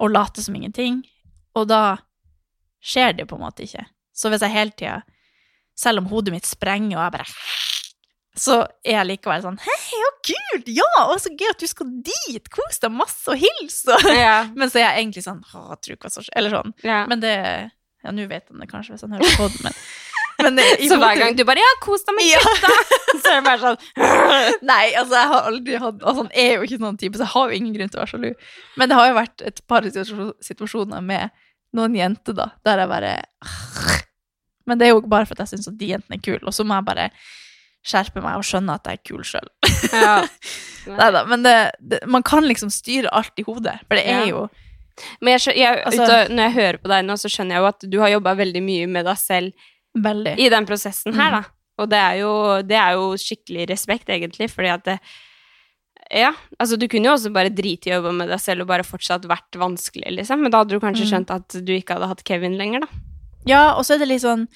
[0.00, 0.98] og later som ingenting.
[1.56, 2.00] Og da
[2.84, 3.86] skjer det jo på en måte ikke.
[4.12, 4.98] Så hvis jeg hele tida,
[5.78, 7.28] selv om hodet mitt sprenger og jeg bare
[8.40, 8.54] så
[8.86, 10.68] er jeg likevel sånn Hei, så kult!
[10.72, 12.46] Ja, og så gøy at du skal dit!
[12.54, 13.82] Kos deg masse og hils!
[14.16, 14.46] Ja.
[14.56, 16.36] men så er jeg egentlig sånn Å, tror ikke hva som skjer.
[16.40, 16.72] Eller sånn.
[16.86, 17.02] Ja.
[17.10, 17.34] Men det
[18.00, 19.74] Ja, nå vet han det kanskje hvis han hører på den, men,
[20.46, 22.40] men det- i Så hver gang du bare 'ja, kos deg med Ja.
[23.20, 26.62] så er det bare sånn Nei, altså jeg har aldri hatt Altså han er jo
[26.64, 28.30] ikke sånn type, så jeg har jo ingen grunn til å være sjalu.
[28.80, 31.28] Men det har jo vært et par situasjoner med
[31.76, 33.12] noen jenter, da, der jeg bare
[34.66, 36.54] Men det er jo bare for at jeg syns at de jentene er kule, og
[36.56, 37.10] så må jeg bare
[37.86, 39.48] skjerpe meg og skjønne at jeg er kul sjøl.
[39.92, 40.16] Ja.
[40.86, 44.26] Neida, men det, det, man kan liksom styre alt i hodet, for det er Ja.
[44.34, 44.48] jo
[45.22, 47.68] Men jeg, jeg, Altså- ut når jeg hører på deg nå, så skjønner jeg jo
[47.70, 49.52] at du har jobba veldig mye med deg selv
[49.96, 51.36] veldig i den prosessen her, Mm.
[51.40, 51.42] da.
[51.80, 54.98] Og det er jo, det er jo skikkelig respekt, egentlig, fordi at det,
[56.10, 58.66] Ja, altså du kunne jo også bare drite i å jobbe med deg selv og
[58.68, 60.40] bare fortsatt vært vanskelig, liksom.
[60.42, 61.10] Men da hadde du kanskje Mm.
[61.12, 62.86] skjønt at du ikke hadde hatt Kevin lenger, da.
[63.46, 64.48] Ja, og så er det litt sånn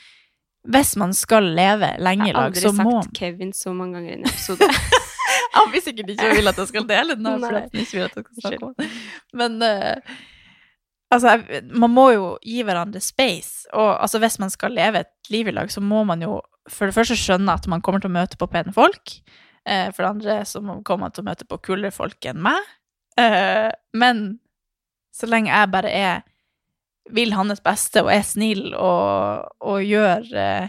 [0.65, 3.73] Hvis man skal leve lenge i lag, så må Jeg har aldri sagt Kevin så
[3.77, 4.69] mange ganger i en episode.
[5.55, 8.17] Han vil sikkert ikke vil at jeg skal dele den, for at ikke vil at
[8.17, 8.89] jeg skal snakke om.
[9.37, 10.17] Men uh,
[11.15, 11.37] altså,
[11.71, 13.69] man må jo gi hverandre space.
[13.73, 16.41] Og altså, hvis man skal leve et liv i lag, så må man jo
[16.71, 19.19] for det første skjønne at man kommer til å møte på pene folk.
[19.69, 22.73] Uh, for det andre så kommer man til å møte på kulere folk enn meg.
[23.21, 24.27] Uh, men
[25.15, 26.25] så lenge jeg bare er
[27.11, 30.69] vil hans beste og er snill og, og gjør eh,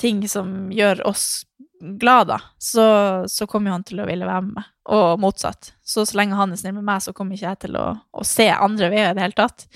[0.00, 1.44] ting som gjør oss
[1.80, 2.84] glad, da, så,
[3.28, 5.72] så kommer jo han til å ville være med meg, og motsatt.
[5.84, 8.24] Så så lenge han er snill med meg, så kommer ikke jeg til å, å
[8.26, 9.66] se andre veier i det hele tatt.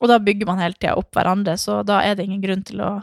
[0.00, 2.80] Og da bygger man hele tida opp hverandre, så da er det ingen grunn til
[2.84, 2.94] å,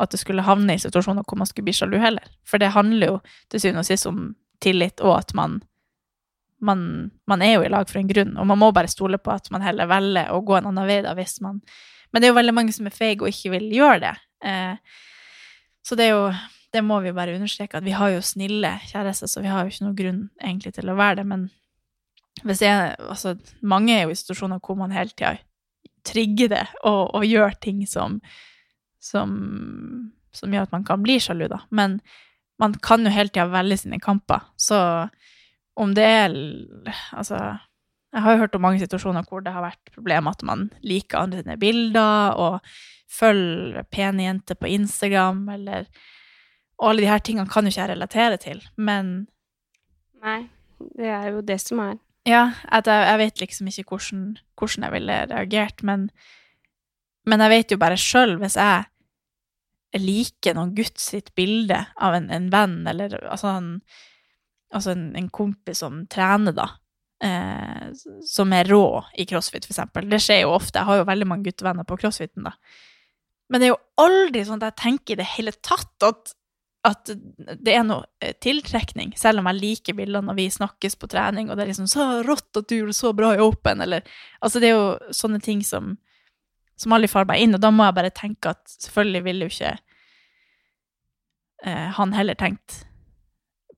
[0.00, 2.30] at det skulle havne i situasjoner hvor man skulle bli sjalu heller.
[2.46, 3.18] For det handler jo
[3.50, 4.22] til syvende og sist om
[4.62, 5.58] tillit, og at man,
[6.60, 9.32] man, man er jo i lag for en grunn, og man må bare stole på
[9.32, 11.62] at man heller velger å gå en annen vei da, hvis man
[12.10, 14.16] Men det er jo veldig mange som er feige og ikke vil gjøre det.
[14.42, 14.96] Eh,
[15.86, 16.24] så det er jo
[16.74, 19.72] det må vi bare understreke, at vi har jo snille kjærester, så vi har jo
[19.72, 21.26] ikke noen grunn egentlig til å være det.
[21.26, 21.48] Men
[22.46, 25.36] hvis jeg, altså, mange er jo i situasjoner hvor man hele tida
[26.06, 28.20] trigger det og, og gjør ting som,
[29.02, 29.32] som,
[30.32, 31.62] som gjør at man kan bli sjalu, da.
[31.74, 31.98] Men
[32.60, 34.46] man kan jo hele tida velge sine kamper.
[34.60, 34.78] Så
[35.80, 36.36] om det er
[37.16, 37.38] Altså,
[38.10, 41.20] jeg har jo hørt om mange situasjoner hvor det har vært problemer at man liker
[41.20, 42.72] andre sine bilder og
[43.10, 45.86] følger pene jenter på Instagram, eller
[46.80, 49.26] Og alle de her tingene kan jo ikke jeg relatere til, men
[50.24, 50.48] Nei,
[50.96, 51.98] det er jo det som er.
[52.26, 56.10] ja, jeg, jeg vet liksom ikke hvordan, hvordan jeg ville reagert, men,
[57.26, 58.84] men jeg vet jo bare sjøl, hvis jeg
[60.00, 63.80] liker noen gutt sitt bilde av en, en venn, eller altså, en,
[64.74, 66.68] altså en, en kompis som trener, da,
[67.24, 67.90] eh,
[68.26, 68.84] som er rå
[69.18, 70.08] i crossfit, for eksempel.
[70.10, 70.80] Det skjer jo ofte.
[70.80, 72.54] Jeg har jo veldig mange guttevenner på crossfiten, da.
[73.50, 76.34] Men det er jo aldri sånn at jeg tenker i det hele tatt at,
[76.86, 81.10] at det er noe eh, tiltrekning, selv om jeg liker bildene når vi snakkes på
[81.10, 84.06] trening, og det er liksom 'så rått at du gjorde så bra i Open', eller
[84.40, 85.98] Altså, det er jo sånne ting som
[86.80, 89.52] som aldri faller meg inn, og da må jeg bare tenke at selvfølgelig ville jo
[89.52, 89.72] ikke
[91.68, 92.86] eh, han heller tenkt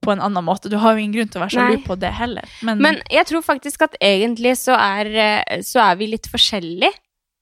[0.03, 0.69] på en annen måte.
[0.73, 2.49] Du har jo ingen grunn til å være sjalu på det heller.
[2.67, 6.91] Men, Men jeg tror faktisk at egentlig så er, eh, så er vi litt forskjellige.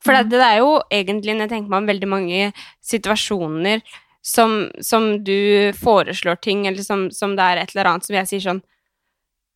[0.05, 2.53] For det, det er jo egentlig, når jeg tenker meg om, veldig mange
[2.91, 3.83] situasjoner
[4.25, 4.55] som,
[4.85, 8.45] som du foreslår ting, eller som, som det er et eller annet som jeg sier
[8.45, 8.63] sånn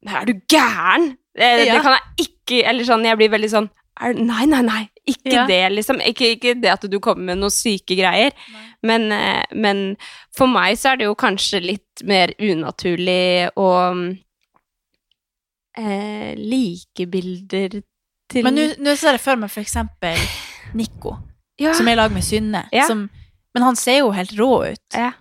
[0.09, 1.11] Er du gæren?!
[1.35, 1.81] Det, det Ja.
[1.83, 3.71] kan jeg ikke Eller sånn, jeg blir veldig sånn
[4.01, 4.83] er, Nei, nei, nei.
[5.07, 5.47] Ikke Ja.
[5.47, 6.01] det, liksom.
[6.01, 8.33] Ikke, ikke det at du kommer med noen syke greier.
[8.83, 9.97] Men, eh, men
[10.37, 13.69] for meg så er det jo kanskje litt mer unaturlig å
[15.77, 17.81] eh, like bilder
[18.31, 20.19] til Men nå ser jeg for meg for eksempel
[20.75, 21.17] Nico,
[21.61, 21.75] ja.
[21.77, 22.65] som er i lag med Synne.
[22.73, 22.87] Ja.
[22.89, 23.09] Som,
[23.55, 24.97] men han ser jo helt rå ut.
[24.97, 25.13] Ja.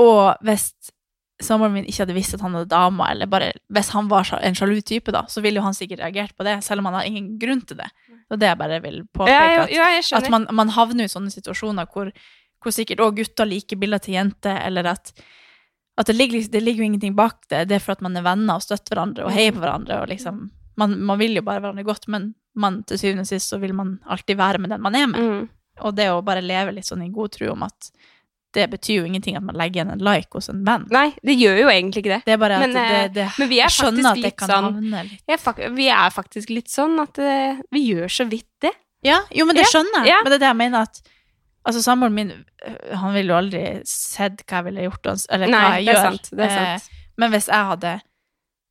[0.00, 0.70] Og hvis
[1.40, 4.56] samboeren min ikke hadde visst at han hadde dama, eller bare hvis han var en
[4.56, 7.08] sjalu type, da, så ville jo han sikkert reagert på det, selv om han har
[7.08, 7.88] ingen grunn til det.
[8.30, 9.34] Det er det jeg bare vil påpeke.
[9.34, 10.26] Ja, ja, at, ja, skjønner.
[10.26, 12.12] at man, man havner i sånne situasjoner hvor,
[12.62, 15.12] hvor sikkert òg gutter liker bilder til jenter, eller at,
[15.98, 17.66] at det, ligger, det ligger jo ingenting bak det.
[17.70, 20.02] Det er for at man er venner og støtter hverandre og heier på hverandre.
[20.04, 20.44] og liksom,
[20.80, 23.74] man, man vil jo bare hverandre godt, men man, til syvende og sist så vil
[23.76, 25.20] man alltid være med den man er med.
[25.20, 25.48] Mm.
[25.86, 27.90] Og det å bare leve litt sånn i god tro om at
[28.56, 30.86] det betyr jo ingenting at man legger igjen en like hos en venn.
[30.90, 32.20] Nei, det gjør jo egentlig ikke det.
[32.26, 34.48] Det er bare at Men, eh, det, det, men vi er skjønner at det kan
[34.50, 38.72] sånn- havne litt vi er faktisk litt sånn at eh, vi gjør så vidt det.
[39.06, 40.10] Ja, jo, men det Ja, skjønner jeg.
[40.12, 40.18] ja.
[40.24, 41.00] Men det er det jeg mener at
[41.60, 42.30] Altså, samboeren min,
[42.66, 45.92] øh, han ville jo aldri sett hva jeg ville gjort, eller hva Nei, jeg det
[45.94, 46.06] gjør.
[46.06, 46.86] sant, det er sant.
[46.88, 47.90] Eh, men hvis jeg hadde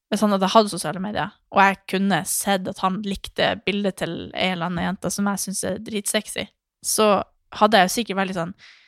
[0.10, 4.32] Hvis han hadde hatt sosiale medier, og jeg kunne sett at han likte bildet til
[4.34, 6.48] en eller annen jente som jeg syns er dritsexy,
[6.84, 7.22] så
[7.54, 8.79] hadde jeg jo sikkert vært litt sånn «Åh,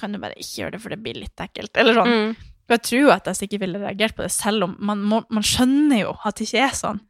[0.00, 1.72] Kan du bare ikke gjøre det, for det blir litt ekkelt?
[1.76, 2.12] Eller sånn.
[2.12, 2.52] Mm.
[2.72, 6.00] Jeg tror at jeg sikkert ville reagert på det, selv om man, må, man skjønner
[6.00, 7.02] jo at det ikke er sånn.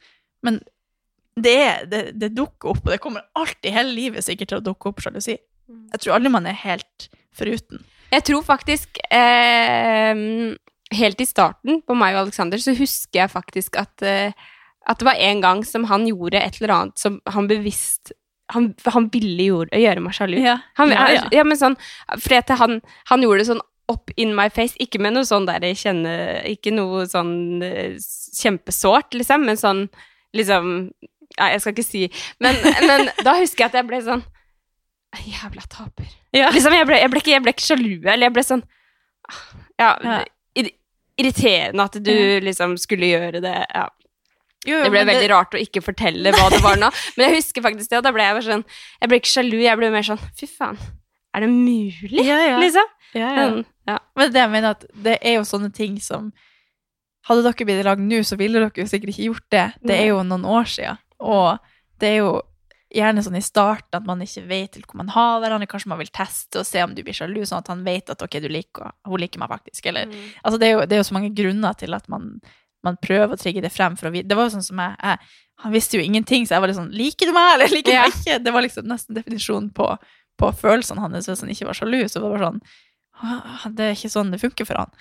[0.44, 0.60] Men
[1.36, 1.58] det,
[1.92, 5.00] det, det dukker opp, og det kommer alltid hele livet sikkert til å dukke opp
[5.04, 5.36] sjalusi.
[5.66, 7.82] Jeg tror aldri man er helt foruten.
[8.12, 10.14] Jeg tror faktisk eh,
[10.94, 14.36] Helt i starten, på meg og Alexander, så husker jeg faktisk at, eh,
[14.86, 18.12] at det var en gang som han gjorde et eller annet som han bevisst
[18.54, 20.36] Han, han ville gjøre, gjøre meg sjalu.
[20.38, 21.42] Ja, Han, ja, ja.
[21.44, 21.74] men sånn
[22.22, 22.76] for han,
[23.10, 26.46] han gjorde det sånn up in my face, ikke med noe sånn der jeg kjenner
[26.50, 27.96] Ikke noe sånn eh,
[28.34, 29.84] kjempesårt, liksom, men sånn
[30.36, 30.72] liksom
[31.36, 32.02] Ja, jeg skal ikke si
[32.42, 34.24] Men, men da husker jeg at jeg ble sånn
[35.16, 36.08] Jævla taper.
[36.34, 36.50] Ja.
[36.52, 38.64] Liksom, jeg, ble, jeg, ble ikke, jeg ble ikke sjalu, eller jeg ble sånn
[39.80, 40.18] Ja, Ja.
[41.16, 42.12] irriterende at du
[42.44, 43.54] liksom skulle gjøre det.
[43.72, 43.86] Ja.
[44.66, 46.88] Jo, Det ble veldig veldig rart å ikke fortelle hva det var nå.
[47.16, 49.58] Men jeg husker faktisk det, og da ble jeg bare sånn Jeg ble ikke sjalu,
[49.62, 50.80] jeg ble mer sånn Fy faen,
[51.36, 52.24] er det mulig?
[52.24, 52.58] Ja, ja.
[52.62, 52.90] Liksom.
[53.12, 53.36] Ja, ja.
[53.36, 54.00] Men, ja.
[54.18, 56.32] Men det jeg mener at det er jo sånne ting som
[57.26, 59.64] Hadde dere blitt i lag nå, så ville dere jo sikkert ikke gjort det.
[59.82, 61.00] Det er jo noen år siden.
[61.18, 61.56] Og
[61.98, 62.28] det er jo
[62.94, 65.68] gjerne sånn i starten at man ikke vet hvor man har hverandre.
[65.70, 68.22] Kanskje man vil teste og se om du blir sjalu, sånn at han vet at
[68.22, 69.88] ok, du liker, hun liker meg faktisk.
[69.90, 72.36] Eller, altså det, er jo, det er jo så mange grunner til at man,
[72.86, 73.98] man prøver å trigge det frem.
[73.98, 74.28] For å vite.
[74.30, 76.78] Det var jo sånn som jeg, jeg Han visste jo ingenting, så jeg var litt
[76.78, 78.40] sånn Liker du meg, eller liker du meg ikke?
[78.44, 79.86] Det var liksom nesten definisjonen på,
[80.36, 82.02] på følelsene hans hvis han ikke var sjalu.
[82.12, 82.60] Så det var sånn
[83.76, 84.92] Det er ikke sånn det funker for han.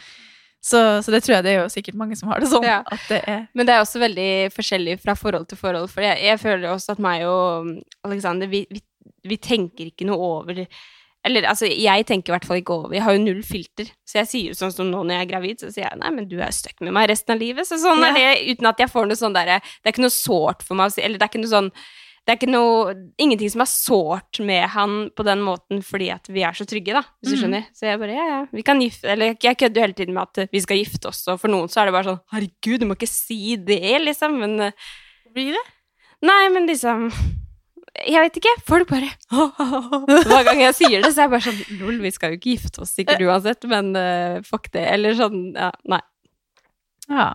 [0.66, 2.64] Så, så det tror jeg det er jo sikkert mange som har det sånn.
[2.66, 2.80] Ja.
[3.06, 3.22] Det
[3.54, 5.92] Men det er også veldig forskjellig fra forhold til forhold.
[5.94, 7.70] For jeg, jeg føler også at meg og
[8.08, 8.82] Alexander, vi, vi,
[9.30, 10.64] vi tenker ikke noe over
[11.26, 12.94] Eller altså, jeg tenker i hvert fall ikke over.
[12.94, 13.88] Jeg har jo null filter.
[14.06, 16.12] Så jeg sier jo sånn som nå når jeg er gravid, så sier jeg nei,
[16.14, 17.66] men du er stuck med meg resten av livet.
[17.66, 20.14] Så sånn er det, uten at jeg får noe sånn derre Det er ikke noe
[20.14, 21.72] sårt for meg å si Eller det er ikke noe sånn
[22.26, 26.26] det er ikke noe, ingenting som er sårt med han på den måten fordi at
[26.34, 27.42] vi er så trygge, da, hvis du Mhm.
[27.44, 27.66] skjønner.
[27.78, 30.24] Så jeg bare, ja, ja, vi kan gifte Eller jeg kødder jo hele tiden med
[30.34, 32.86] at vi skal gifte oss, og for noen så er det bare sånn Herregud, du
[32.90, 34.40] må ikke si det, liksom.
[34.42, 34.72] Men eh,
[35.36, 35.62] Blir det?
[36.26, 37.12] Nei, men liksom
[38.04, 38.54] Jeg vet ikke.
[38.68, 39.10] Folk bare
[40.28, 42.56] Hver gang jeg sier det, så er jeg bare sånn Lol, vi skal jo ikke
[42.58, 44.84] gifte oss sikkert uansett, men uh, fuck det.
[44.92, 46.02] Eller sånn Ja, nei.
[47.10, 47.32] Ja.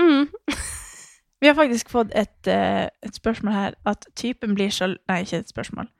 [0.00, 0.28] Mm.
[1.40, 3.74] Vi har faktisk fått et, eh, et spørsmål her.
[3.84, 5.90] At typen blir sjalu Nei, ikke et spørsmål.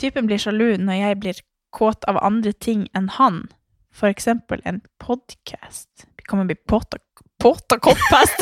[0.00, 1.42] Typen blir sjalu når jeg blir
[1.76, 3.42] kåt av andre ting enn han.
[3.92, 6.06] For eksempel en podkast.
[6.16, 6.98] Vi kommer bli påta
[7.38, 8.40] Påtakopphest!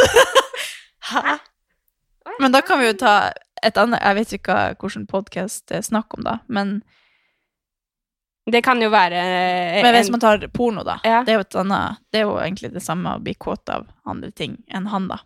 [1.10, 1.38] Hæ?
[2.40, 3.32] Men da kan vi jo ta
[3.64, 6.38] et annet Jeg vet ikke hvilken podkast det er snakk om, da.
[6.48, 6.82] Men,
[8.50, 9.82] Det kan jo være en...
[9.86, 10.98] men hvis man tar porno, da.
[11.04, 11.22] Ja.
[11.24, 14.58] Det er annet Det er jo egentlig det samme å bli kåt av andre ting
[14.68, 15.20] enn han, da.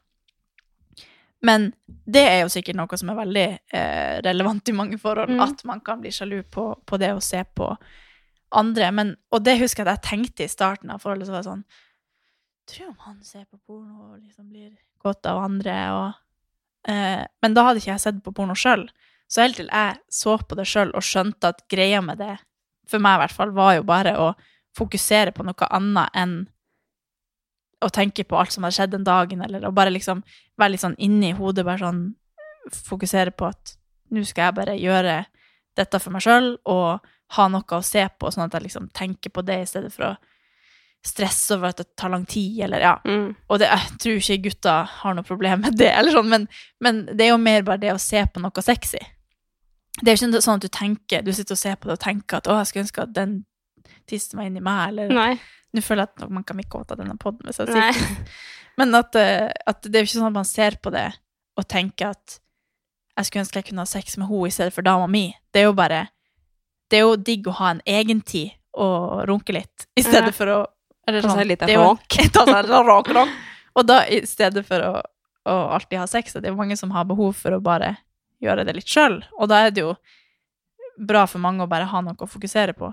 [1.43, 5.41] Men det er jo sikkert noe som er veldig eh, relevant i mange forhold, Mm.
[5.45, 7.69] at man kan bli sjalu på, på det å se på
[8.51, 8.91] andre.
[8.93, 11.51] Men, og det husker jeg at jeg tenkte i starten av forholdet, så var det
[11.53, 11.65] sånn
[12.69, 16.19] Tror om han ser på porno og liksom blir kåt av andre, og eh,
[16.87, 18.87] Men da hadde ikke jeg sett på porno sjøl.
[19.29, 22.37] Så helt til jeg så på det sjøl og skjønte at greia med det,
[22.89, 24.29] for meg i hvert fall, var jo bare å
[24.79, 26.39] fokusere på noe annet enn
[27.85, 30.23] å tenke på alt som hadde skjedd den dagen, eller å bare liksom
[30.59, 32.01] være litt sånn inni hodet, bare sånn
[32.89, 33.77] fokusere på at
[34.15, 35.19] nå skal jeg bare gjøre
[35.79, 37.05] dette for meg sjøl, og
[37.37, 40.09] ha noe å se på, sånn at jeg liksom tenker på det i stedet for
[40.09, 40.15] å
[41.07, 42.95] stresse over at det tar lang tid, eller ja.
[43.07, 43.31] Mm.
[43.49, 46.49] Og det, jeg tror ikke gutta har noe problem med det, eller sånn, men,
[46.85, 49.01] men det er jo mer bare det å se på noe sexy.
[49.99, 52.03] Det er jo ikke sånn at du tenker, du sitter og ser på det og
[52.03, 53.39] tenker at å, jeg skulle ønske at den
[54.09, 55.31] tissen var inni meg, eller Nei.
[55.77, 58.29] Nå føler jeg at man kan ikke kåt denne podden hvis jeg sier det.
[58.81, 61.09] Men at, eh, at det er jo ikke sånn at man ser på det
[61.59, 62.39] og tenker at
[63.19, 65.27] jeg skulle ønske jeg kunne ha sex med henne i stedet for dama mi.
[65.53, 66.07] Det er jo bare
[66.89, 70.37] Det er jo digg å ha en egen tid og runke litt, i stedet Ja.
[70.37, 70.59] for å
[71.09, 72.19] eller Ta seg sånn, litt det er ronk.
[72.35, 73.39] Ta seg en ronk, ronk.
[73.79, 74.93] Og da i stedet for å,
[75.49, 77.97] å alltid ha sex, det er jo mange som har behov for å bare
[78.43, 79.95] gjøre det litt sjøl, og da er det jo
[80.99, 82.91] bra for mange å bare ha noe å fokusere på.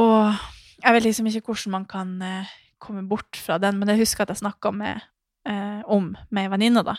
[0.00, 0.40] Og
[0.82, 2.52] jeg vet liksom ikke hvordan man kan eh,
[2.82, 5.04] komme bort fra den, men jeg husker at jeg snakka med,
[5.48, 6.96] eh, om med ei venninne, da.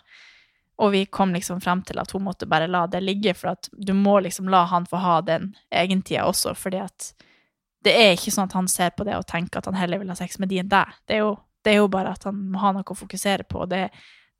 [0.81, 3.69] Og vi kom liksom frem til at hun måtte bare la det ligge, for at
[3.73, 7.11] du må liksom la han få ha den egentida også, fordi at
[7.83, 10.11] det er ikke sånn at han ser på det og tenker at han heller vil
[10.11, 10.93] ha sex med de enn deg.
[11.07, 11.33] Det er jo,
[11.65, 13.65] det er jo bare at han må ha noe å fokusere på.
[13.71, 13.87] Det,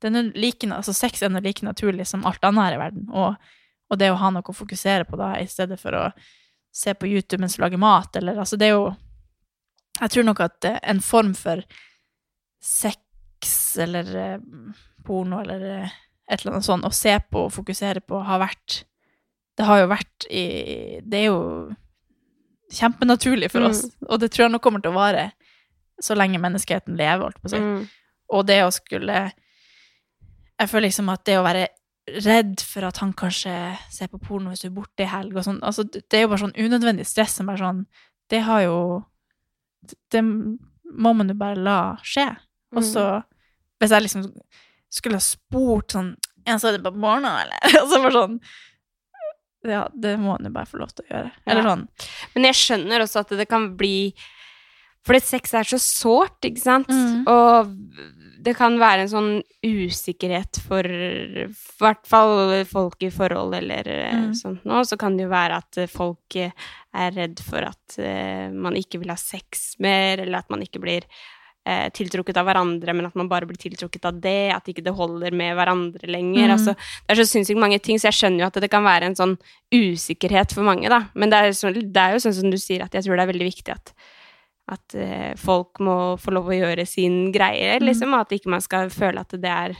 [0.02, 3.10] det er like, altså sex er noe like naturlig som alt annet her i verden,
[3.12, 3.36] og,
[3.90, 6.06] og det å ha noe å fokusere på da, i stedet for å
[6.74, 8.94] se på YouTube mens du lager mat, eller altså det er jo
[10.00, 11.60] Jeg tror nok at eh, en form for
[12.58, 14.40] sex eller eh,
[15.06, 15.92] porno eller eh,
[16.26, 18.80] et eller annet sånt å se på og fokusere på har vært
[19.54, 20.44] Det har jo vært i
[21.04, 21.40] Det er jo
[22.74, 23.70] kjempenaturlig for Mm.
[23.70, 25.32] oss, og det tror jeg nok kommer til å vare
[26.02, 27.60] så lenge menneskeheten lever, holdt på å si.
[27.62, 27.88] Mm.
[28.34, 29.32] Og det å skulle
[30.60, 31.68] Jeg føler liksom at det å være
[32.22, 33.52] redd for at han kanskje
[33.90, 36.28] ser på porno hvis du er borte i helg og sånn, altså det er jo
[36.28, 37.86] bare sånn unødvendig stress som bare sånn
[38.30, 39.04] Det har jo
[40.10, 42.36] Det må man jo bare la skje.
[42.76, 43.24] Og så
[43.80, 44.28] Hvis jeg liksom
[44.90, 46.16] skulle ha spurt sånn
[46.46, 47.58] Ja, så er det på morgenen, eller?
[47.82, 48.40] Altså bare sånn
[49.64, 51.30] Ja, det må han jo bare få lov til å gjøre.
[51.46, 51.86] Eller sånn
[52.34, 54.12] Men jeg skjønner også at det kan bli
[55.04, 56.88] Fordi sex er så sårt, ikke sant?
[56.88, 57.26] Mm.
[57.28, 57.72] Og
[58.44, 59.30] det kan være en sånn
[59.64, 61.44] usikkerhet for i
[61.80, 64.34] hvert fall folk i forhold eller eh, Mm.
[64.36, 64.84] sånt noe.
[64.84, 69.12] Så kan det jo være at folk er redd for at eh, man ikke vil
[69.12, 71.04] ha sex mer, eller at man ikke blir
[71.66, 74.92] eh, tiltrukket av hverandre, men at man bare blir tiltrukket av det, at ikke det
[74.94, 76.48] holder med hverandre lenger.
[76.50, 76.54] Mm.
[76.58, 79.08] Altså, det er så sinnssykt mange ting, så jeg skjønner jo at det kan være
[79.10, 79.36] en sånn
[79.74, 81.02] usikkerhet for mange, da.
[81.14, 83.24] Men det er, så, det er jo sånn som du sier, at jeg tror det
[83.26, 83.94] er veldig viktig at,
[84.74, 87.86] at eh, folk må få lov å gjøre sin greie, Mm.
[87.90, 89.74] liksom, og at ikke man skal føle at det er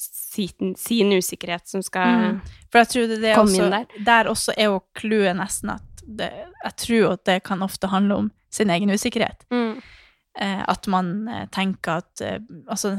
[0.00, 2.40] sin, sin usikkerhet som skal Mm.
[2.70, 3.86] For jeg tror det, det er Kom også, inn der.
[4.06, 4.28] der.
[4.30, 6.28] også er jo clouet nesten at det,
[6.64, 9.42] jeg tror at det kan ofte handle om sin egen usikkerhet.
[9.50, 9.59] Mm.
[10.38, 12.38] Eh, at man eh, tenker at eh,
[12.70, 12.94] altså,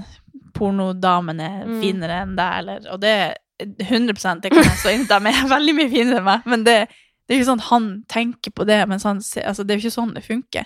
[0.57, 1.77] pornodamene er Mm.
[1.79, 5.19] finere enn deg, eller Og det er 100 det kan jeg stå inne for.
[5.19, 7.88] de er veldig mye finere enn meg, men det, det er ikke sånn at han
[8.09, 10.65] tenker på det, mens han ser Altså, det er jo ikke sånn det funker.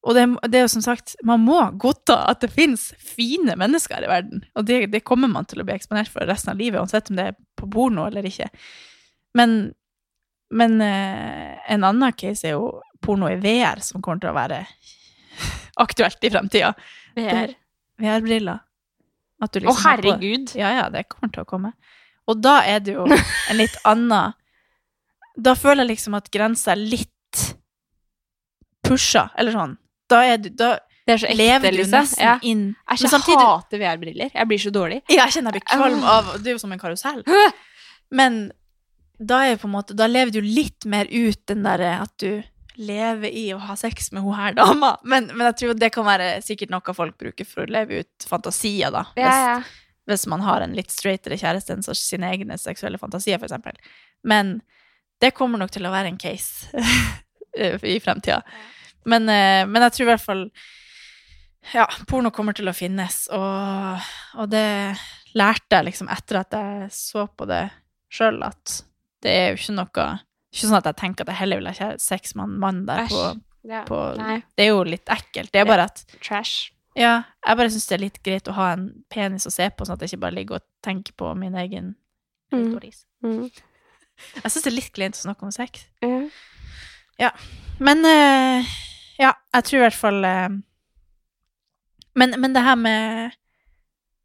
[0.00, 4.06] Og det, det er jo som sagt, man må godta at det finnes fine mennesker
[4.06, 4.46] i verden.
[4.56, 7.18] Og det, det kommer man til å bli eksponert for resten av livet, uansett om
[7.18, 8.48] det er på porno eller ikke.
[9.36, 9.74] Men,
[10.56, 14.62] men en annen case er jo porno i VR, som kommer til å være
[15.84, 16.72] aktuelt i fremtida.
[17.16, 17.54] VR.
[18.00, 18.60] VR-briller.
[19.40, 20.52] Å, liksom på- herregud!
[20.58, 21.72] Ja, ja, det kommer til å komme.
[22.28, 24.34] Og da er det jo en litt annen
[25.40, 27.54] Da føler jeg liksom at grensa er litt
[28.86, 29.74] pusha, eller sånn.
[30.10, 31.96] Da er du Da Det er så ekte, lever du liksom.
[32.04, 32.38] nesten Ja.
[32.42, 34.30] inn jeg samtidig- hater VR-briller.
[34.34, 35.02] Jeg blir så dårlig.
[35.08, 37.24] Ja, jeg kjenner jeg blir kvalm av Det er jo som en karusell.
[38.10, 38.52] Men
[39.18, 42.42] da er på en måte Da lever du litt mer ut den derre at du
[42.80, 44.94] lever i å ha sex med hun her dama.
[45.04, 48.26] Men, men jeg tror det kan være sikkert noe folk bruker for å leve ut
[48.28, 49.04] fantasier, da.
[49.14, 49.60] Hvis, Ja, ja.
[50.08, 53.76] hvis man har en litt straightere kjæreste enn sine egne seksuelle fantasier, eksempel.
[54.24, 54.58] Men
[55.20, 56.70] det kommer nok til å være en case
[57.94, 58.40] i fremtida.
[59.04, 60.44] Men, eh, men jeg tror i hvert fall
[61.74, 64.08] Ja, porno kommer til å finnes, og,
[64.40, 64.96] og det
[65.36, 67.66] lærte jeg liksom etter at jeg så på det
[68.10, 68.80] sjøl, at
[69.20, 70.06] det er jo ikke noe
[70.50, 73.06] Ikke sånn at jeg tenker at jeg heller vil ha sex med en mann der
[73.08, 73.22] på,
[73.68, 73.84] Ja.
[73.86, 73.96] på
[74.56, 75.52] Det er jo litt ekkelt.
[75.52, 76.72] Det er bare at Trash.
[76.96, 79.84] ja, jeg bare syns det er litt greit å ha en penis å se på,
[79.86, 81.96] sånn at jeg ikke bare ligger og tenker på min egen
[82.52, 82.80] Mm.
[83.22, 83.50] Mm.
[84.42, 85.84] Jeg syns det er litt kleint å snakke om sex.
[87.20, 87.30] Ja.
[87.78, 88.66] Men uh,
[89.20, 90.48] ja, jeg tror i hvert fall uh,
[92.18, 93.36] men, men det her med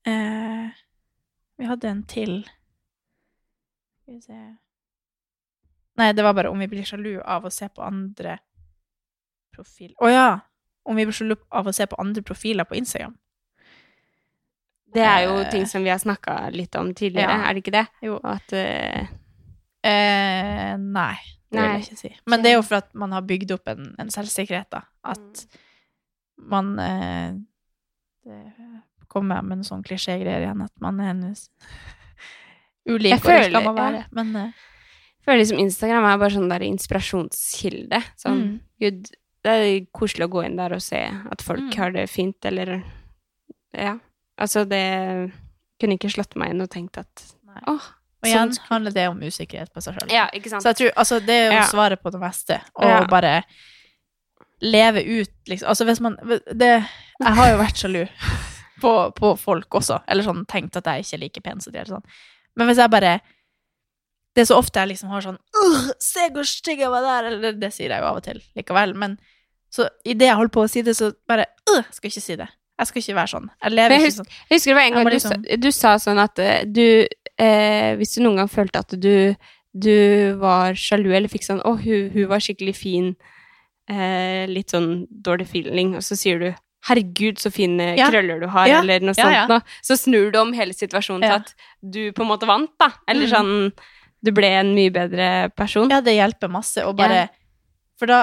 [0.08, 0.74] uh,
[1.60, 2.34] Vi hadde en til
[4.02, 4.40] Skal vi se
[5.96, 8.38] Nei, det var bare om vi blir sjalu av å se på andre
[9.56, 9.94] profil...
[10.04, 10.30] Å ja!
[10.86, 13.16] Om vi blir sjalu av å se på andre profiler på Instagram.
[14.96, 17.48] Det er jo uh, ting som vi har snakka litt om tidligere, ja.
[17.48, 17.86] er det ikke det?
[18.06, 18.20] Jo.
[18.24, 19.08] At uh...
[19.86, 21.16] Uh, nei,
[21.54, 22.12] det vil jeg ikke si.
[22.32, 24.84] Men det er jo for at man har bygd opp en, en selvsikkerhet, da.
[25.06, 25.46] At
[26.52, 27.36] man eh,
[28.26, 28.40] Det
[29.08, 31.22] kommer med noen sånne klisjégreier igjen, at man er en
[32.90, 34.02] ulik Jeg og det skal man være.
[34.18, 34.34] Men
[35.26, 38.04] føler liksom Instagram er bare sånn der inspirasjonskilde.
[38.18, 38.60] Sånn, Mm.
[38.80, 39.10] gud,
[39.44, 40.98] det er koselig å gå inn der og se
[41.32, 41.74] at folk Mm.
[41.76, 42.84] har det fint, eller
[43.74, 43.98] Ja.
[44.40, 45.32] Altså, det
[45.80, 47.62] kunne ikke slått meg inn og tenkt at Nei.
[47.68, 47.82] åh,
[48.24, 50.12] Og igjen sånn- handler det om usikkerhet på seg sjøl.
[50.12, 50.30] Ja?
[50.34, 51.64] Så jeg tror, altså, det er jo Ja.
[51.68, 52.62] svaret på det meste.
[52.78, 53.06] Å Ja.
[53.06, 53.44] bare
[54.62, 55.68] leve ut, liksom.
[55.68, 56.18] Altså, hvis man
[56.56, 56.84] det,
[57.20, 58.08] Jeg har jo vært sjalu
[58.82, 60.02] på, på folk også.
[60.08, 61.86] Eller sånn tenkt at jeg ikke er like pen som de er.
[61.86, 62.04] Sånn.
[62.56, 63.22] Men hvis jeg bare
[64.36, 65.38] Det er så ofte jeg liksom har sånn
[66.04, 67.30] Se hvor stygg jeg var der!
[67.32, 68.94] Eller det sier jeg jo av og til likevel.
[69.00, 69.18] Men
[69.72, 72.36] så idet jeg holder på å si det, så bare «Åh, Jeg skal ikke si
[72.36, 72.48] det.
[72.80, 73.50] Jeg skal ikke være sånn.
[73.64, 74.48] Jeg lever jeg husker, ikke sånn.
[74.50, 75.32] Jeg husker det var en gang liksom...
[75.32, 77.08] du, sa, du sa sånn at eh, du
[77.40, 79.36] eh, Hvis du noen gang følte at du,
[79.72, 79.96] du
[80.44, 83.16] var sjalu, eller fikk sånn 'Å, hun, hun var skikkelig fin',
[83.90, 86.50] eh, litt sånn dårlig feeling, og så sier du
[86.86, 88.10] 'Herregud, så fine Ja.
[88.12, 88.80] krøller du har', Ja.
[88.82, 89.62] eller noe Ja, sånt noe.
[89.82, 92.92] Så snur du om hele situasjonen til at du på en måte vant, da.
[93.08, 93.32] Eller Mm.
[93.34, 93.74] sånn
[94.26, 95.92] Du ble en mye bedre person.
[95.94, 96.86] Ja, det hjelper masse.
[96.86, 97.28] å bare Ja.
[97.96, 98.20] For da,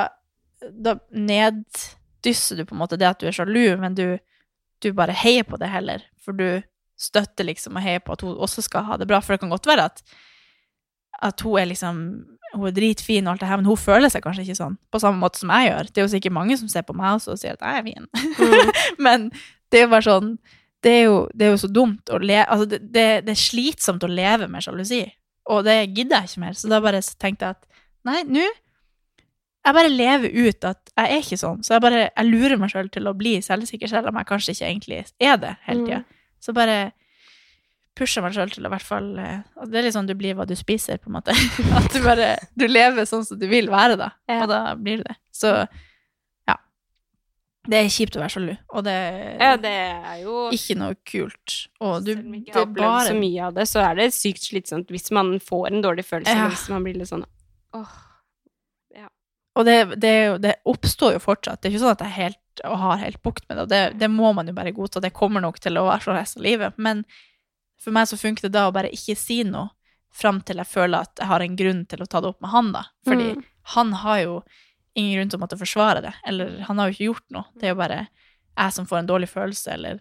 [0.61, 4.19] da neddysser du på en måte det at du er sjalu, men du,
[4.85, 6.05] du bare heier på det heller.
[6.21, 6.61] For du
[7.01, 9.23] støtter liksom og heier på at hun også skal ha det bra.
[9.23, 10.05] For det kan godt være at,
[11.23, 12.05] at hun er liksom
[12.53, 14.75] Hun er dritfin og alt det her, men hun føler seg kanskje ikke sånn.
[14.93, 15.87] På samme måte som jeg gjør.
[15.89, 17.87] Det er jo sikkert mange som ser på meg også og sier at jeg er
[17.87, 18.09] fin.
[18.13, 18.73] Mm.
[19.07, 19.25] men
[19.73, 20.35] det er jo bare sånn
[20.83, 23.41] det er jo, det er jo så dumt å leve Altså, det, det, det er
[23.41, 25.01] slitsomt å leve med sjalusi.
[25.51, 26.59] Og det gidder jeg ikke mer.
[26.59, 28.45] Så da bare tenkte jeg at nei, nå
[29.63, 31.61] Jeg bare lever ut at jeg er ikke sånn.
[31.63, 34.57] Så jeg bare jeg lurer meg sjøl til å bli selvsikker, selv om jeg kanskje
[34.57, 36.01] ikke egentlig er det hele tida.
[36.43, 36.81] Så bare
[37.95, 40.15] pusher meg sjøl til å i hvert fall eh, altså Det er litt sånn du
[40.19, 41.37] blir hva du spiser, på en måte.
[41.79, 44.11] At du bare Du lever sånn som du vil være, da.
[44.31, 44.43] Ja.
[44.43, 45.19] Og da blir du det.
[45.31, 45.55] Så.
[47.63, 48.95] Det er kjipt å være sjalu, og det
[49.39, 51.69] Ja, det er jo ikke noe kult.
[51.81, 53.95] Og du Selv om jeg ikke har opplevd bare så mye av det, så er
[54.01, 56.49] det sykt slitsomt hvis man får en dårlig følelse, Ja.
[56.51, 57.23] hvis man blir litt sånn
[57.75, 57.93] åh,
[59.55, 61.61] Og det, det, det oppstår jo fortsatt.
[61.61, 63.67] Det er ikke sånn at jeg helt, har helt bukt med det.
[63.69, 64.99] Det, det må man jo bare godta.
[65.05, 66.79] Det kommer nok til å være sånn resten av livet.
[66.81, 67.03] Men
[67.79, 69.69] for meg så funker det da å bare ikke si noe
[70.13, 72.51] fram til jeg føler at jeg har en grunn til å ta det opp med
[72.55, 72.83] han, da.
[73.05, 73.45] Fordi Mm.
[73.77, 74.43] han har jo
[74.99, 76.13] ingen grunn til å måtte forsvare det.
[76.29, 77.49] Eller han har jo ikke gjort noe.
[77.59, 78.03] Det er jo bare
[78.53, 80.01] jeg som får en dårlig følelse, eller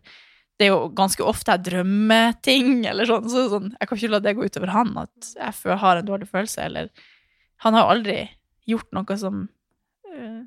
[0.59, 3.29] det er jo ganske ofte jeg drømmer ting, eller sånn.
[3.31, 6.29] Så sånn jeg kan ikke la det gå utover han, at jeg har en dårlig
[6.29, 6.91] følelse, eller
[7.61, 8.13] Han har jo aldri
[8.65, 9.41] gjort noe som
[10.09, 10.39] øh,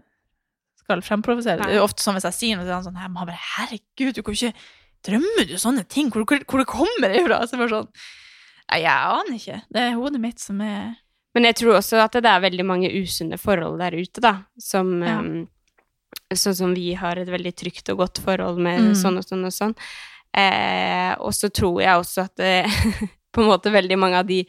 [0.82, 1.62] skal fremprovosere.
[1.62, 3.28] Det er jo ofte sånn hvis jeg sier noe, så er han sånn «Hæ, man
[3.28, 4.50] bare, Herregud, du kan ikke
[5.04, 6.08] Drømmer du sånne ting?
[6.10, 7.38] Hvor, hvor, hvor det kommer det fra?
[7.46, 7.90] Så bare sånn
[8.64, 9.58] Nei, jeg aner ikke.
[9.76, 10.94] Det er hodet mitt som er
[11.34, 15.02] Men jeg tror også at det er veldig mange usunne forhold der ute, da, som
[15.02, 15.18] Ja.
[16.34, 18.94] Sånn som vi har et veldig trygt og godt forhold med Mm.
[18.96, 19.74] sånn og sånn og sånn.
[20.34, 22.64] Eh, og så tror jeg også at det,
[23.34, 24.40] på en måte veldig mange av de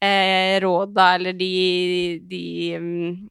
[0.00, 3.28] eh, råda eller de, de em,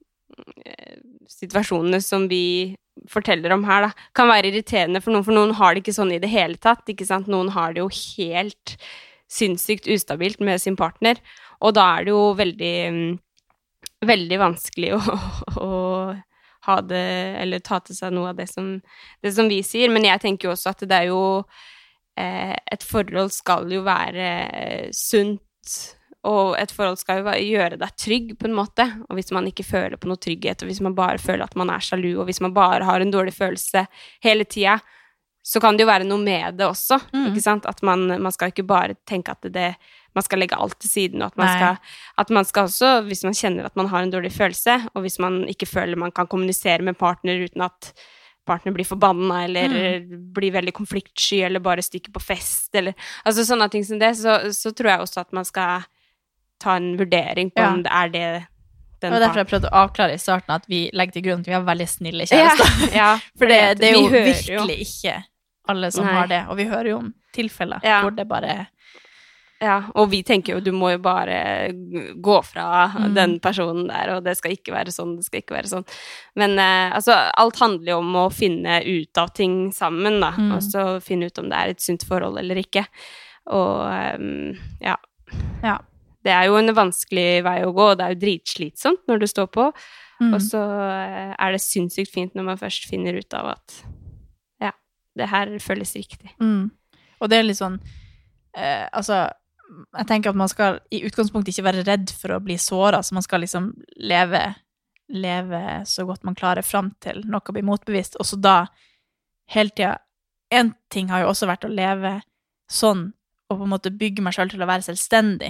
[0.65, 0.97] eh,
[1.29, 2.75] situasjonene som vi
[3.09, 6.13] forteller om her, da, kan være irriterende for noen, for noen har det ikke sånn
[6.13, 6.83] i det hele tatt.
[6.89, 7.27] ikke sant?
[7.27, 8.75] Noen har det jo helt
[9.31, 11.17] sinnssykt ustabilt med sin partner,
[11.61, 12.75] og da er det jo veldig
[14.05, 15.01] Veldig vanskelig å,
[15.63, 15.69] å
[16.67, 17.05] ha det
[17.41, 18.75] Eller ta til seg noe av det som,
[19.25, 19.89] det som vi sier.
[19.93, 21.21] Men jeg tenker jo også at det er jo
[22.19, 25.41] eh, Et forhold skal jo være eh, sunt,
[26.27, 28.85] og et forhold skal jo gjøre deg trygg, på en måte.
[29.07, 31.71] Og hvis man ikke føler på noe trygghet, og hvis man bare føler at man
[31.73, 33.85] er sjalu, og hvis man bare har en dårlig følelse
[34.25, 34.77] hele tida,
[35.47, 37.29] så kan det jo være noe med det også, Mm.
[37.31, 37.65] ikke sant?
[37.69, 39.69] At man, man skal ikke bare tenke at det
[40.17, 43.23] man skal legge alt til siden, og at man, skal, at man skal også, hvis
[43.27, 46.27] man kjenner at man har en dårlig følelse, og hvis man ikke føler man kan
[46.29, 47.91] kommunisere med partner uten at
[48.47, 50.01] partner blir forbanna, eller
[50.35, 52.95] blir veldig konfliktsky, eller bare stikker på fest, eller
[53.27, 55.83] altså sånne ting som det, så, så tror jeg også at man skal
[56.63, 57.73] ta en vurdering på Ja.
[57.73, 58.29] om det er det
[59.01, 61.49] den og derfor jeg prøvde å avklare i starten at vi legger til grunn at
[61.51, 62.71] vi har veldig snille kjærester.
[62.87, 65.13] Ja, ja, For det, det er jo vi virkelig ikke
[65.69, 66.15] alle som Nei.
[66.17, 66.39] har det.
[66.49, 68.55] Og vi hører jo om tilfeller hvor det bare
[69.59, 71.71] Ja, og vi tenker jo du må jo bare
[72.21, 73.13] gå fra Mm.
[73.15, 75.85] den personen der, og det skal ikke være sånn, det skal ikke være sånn.
[76.35, 80.51] Men eh, altså, alt handler jo om å finne ut av ting sammen, da, Mm.
[80.53, 82.85] og så finne ut om det er et sunt forhold eller ikke.
[83.47, 84.95] Og um, ja.
[85.63, 85.77] Ja.
[86.23, 89.25] Det er jo en vanskelig vei å gå, og det er jo dritslitsomt når du
[89.27, 89.71] står på,
[90.19, 90.33] Mm.
[90.33, 90.57] og så
[90.91, 93.83] eh, er det sinnssykt fint når man først finner ut av at
[94.61, 94.71] ja,
[95.15, 96.31] det her føles riktig.
[96.41, 96.71] Mm.
[97.21, 97.79] Og det er litt sånn
[98.57, 99.29] eh, Altså,
[99.67, 103.15] Jeg tenker at man skal i utgangspunktet ikke være redd for å bli såra, så
[103.17, 104.41] man skal liksom leve,
[105.11, 108.57] leve så godt man klarer fram til noe blir motbevist, og så da
[109.53, 109.97] hele tida
[110.47, 112.21] En ting har jo også vært å leve
[112.71, 113.09] sånn
[113.49, 115.49] og på en måte bygge meg sjøl til å være selvstendig.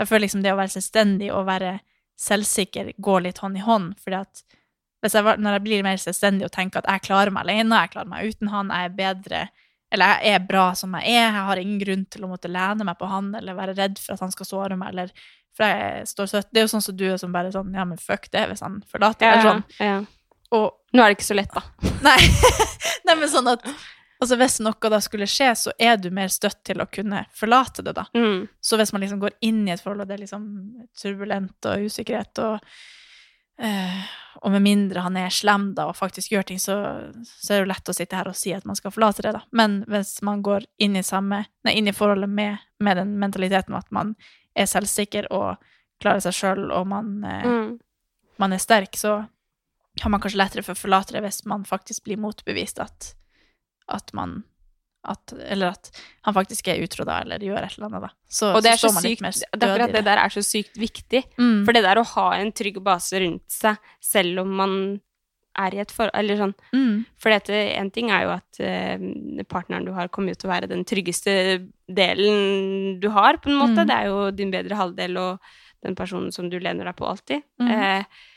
[0.00, 1.72] Jeg føler liksom det å være selvstendig og være
[2.20, 4.42] selvsikker går litt hånd i hånd, fordi at
[5.02, 8.10] jeg, når jeg blir mer selvstendig og tenker at jeg klarer meg alene, jeg klarer
[8.12, 9.42] meg uten han, jeg er bedre,
[9.92, 12.86] eller jeg er bra som jeg er, jeg har ingen grunn til å måtte lene
[12.88, 15.12] meg på han, eller være redd for at han skal såre meg, eller
[15.52, 16.48] for jeg står søtt.
[16.50, 18.64] Det er jo sånn som du er som bare sånn, ja, men fuck det hvis
[18.64, 19.64] han forlater, Ja, eller sånn.
[19.84, 19.98] ja.
[20.52, 21.62] Og Nå er det ikke så lett, da.
[22.08, 22.16] Nei.
[23.08, 23.62] Nei, men sånn at
[24.22, 27.82] altså hvis noe da skulle skje, så er du mer støtt til å kunne forlate
[27.84, 28.04] det, da.
[28.16, 28.44] Mm.
[28.62, 30.44] Så hvis man liksom går inn i et forhold, og det er liksom
[31.00, 32.60] turbulent og usikkerhet, og,
[33.60, 34.02] eh,
[34.42, 36.74] og med mindre han er slem da, og faktisk gjør ting, så,
[37.24, 39.34] så er det jo lett å sitte her og si at man skal forlate det,
[39.36, 39.42] da.
[39.52, 43.76] Men hvis man går inn i, samme, nei, inn i forholdet med, med den mentaliteten
[43.78, 44.14] at man
[44.58, 45.62] er selvsikker og
[46.02, 47.78] klarer seg sjøl, og man, uh, Mm.
[48.42, 49.20] man er sterk, så
[50.00, 53.12] har man kanskje lettere for å forlate det hvis man faktisk blir motbevist at,
[53.88, 54.42] at man
[55.02, 55.88] at, Eller at
[56.22, 58.10] han faktisk er utro da, eller gjør et eller annet, da.
[58.30, 60.78] Så, Og det er så så sykt Derfor er i det der er så sykt
[60.78, 61.24] viktig.
[61.38, 61.64] Mm.
[61.66, 64.76] For det der å ha en trygg base rundt seg, selv om man
[65.58, 66.54] er i et forhold Eller sånn.
[66.72, 67.02] Mm.
[67.20, 70.54] For dette, en ting er jo at uh, partneren du har, kommer jo til å
[70.54, 71.34] være den tryggeste
[71.92, 73.82] delen du har, på en måte.
[73.82, 73.88] Mm.
[73.90, 77.42] Det er jo din bedre halvdel og den personen som du lener deg på alltid.
[77.60, 77.72] Mm.
[77.74, 78.28] Eh,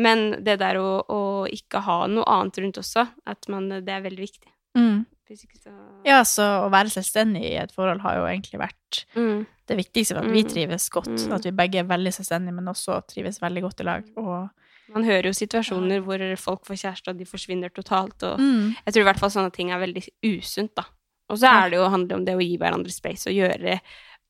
[0.00, 4.06] men det der å, å ikke ha noe annet rundt også, at man, det er
[4.06, 4.52] veldig viktig.
[4.78, 5.02] Mm.
[5.32, 5.72] Hvis ikke så
[6.04, 9.46] Ja, så å være selvstendig i et forhold har jo egentlig vært Mm.
[9.66, 10.50] det viktigste for at vi Mm.
[10.52, 11.08] trives godt.
[11.08, 11.32] Mm.
[11.32, 14.04] At vi begge er veldig selvstendige, men også trives veldig godt i lag.
[14.16, 14.50] Og
[14.92, 18.22] Man hører jo situasjoner hvor folk får kjæreste, og de forsvinner totalt.
[18.24, 18.76] Og Mm.
[18.84, 20.82] jeg tror i hvert fall sånne ting er veldig usunt, da.
[21.30, 23.80] Og så er det jo handler om det å gi hverandre space og gjøre,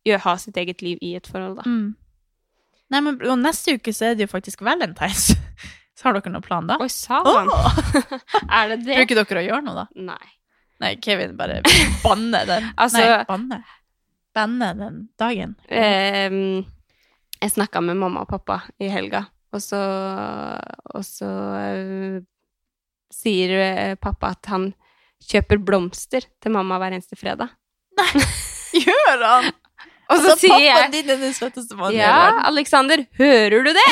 [0.07, 1.62] gjøre, ha sitt eget liv i et forhold, da.
[1.62, 1.96] Mm.
[2.92, 5.34] Nei, men og neste uke så er det jo faktisk valentines.
[5.96, 6.76] Så har dere noen plan da?
[6.80, 7.48] Oi, sa han!
[8.50, 8.96] er det det?
[9.09, 9.86] Bruker dere å gjøre noe da?
[9.94, 10.28] Nei.
[10.83, 11.61] Nei, Kevin bare
[12.05, 12.68] banner den.
[12.76, 13.62] Altså- Nei, banne.
[14.35, 15.55] Banner den dagen.
[15.68, 16.33] Eh,
[17.43, 19.80] jeg snakka med mamma og pappa i helga, og så,
[20.95, 22.20] og så uh,
[23.12, 24.70] sier eh, pappa at han
[25.28, 27.53] kjøper blomster til mamma hver eneste fredag.
[27.99, 28.24] Nei,
[28.83, 29.51] Gjør han?
[30.12, 32.41] Og så Altså, sier jeg Pappaen din er den søteste mannen i Ja, verden.
[32.51, 33.85] Alexander, hører du det?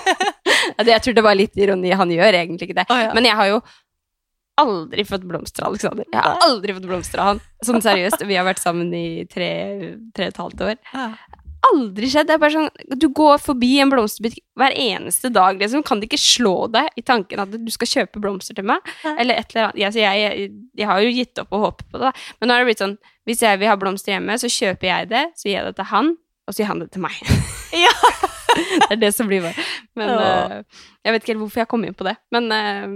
[0.88, 1.92] Jeg tror det var litt ironi.
[1.94, 2.86] Han gjør egentlig ikke det.
[2.90, 3.12] Oh, ja.
[3.14, 3.60] Men jeg har jo
[4.60, 6.06] aldri fått blomster av Alexander.
[6.12, 7.40] Jeg har aldri fått blomster av han.
[7.66, 8.22] Sånn seriøst.
[8.28, 9.50] Vi har vært sammen i tre,
[10.16, 10.78] tre og et halvt år.
[11.66, 12.28] Aldri skjedd.
[12.28, 15.82] Det er bare sånn Du går forbi en blomsterbutikk hver eneste dag, liksom.
[15.86, 18.84] Kan det ikke slå deg i tanken at du skal kjøpe blomster til meg?
[19.16, 19.80] Eller et eller annet.
[19.82, 22.12] Jeg, jeg, jeg, jeg har jo gitt opp å håpe på det, da.
[22.38, 22.96] Men nå har det blitt sånn
[23.26, 25.90] Hvis jeg vil ha blomster hjemme, så kjøper jeg det, så gir jeg det til
[25.90, 26.12] han,
[26.46, 27.20] og så gir han det til meg.
[27.76, 27.90] Ja.
[28.86, 29.64] det er det som blir bare
[29.98, 30.28] Men Ja.
[30.62, 32.14] uh, jeg vet ikke helt hvorfor jeg kom inn på det.
[32.32, 32.86] Men, eh,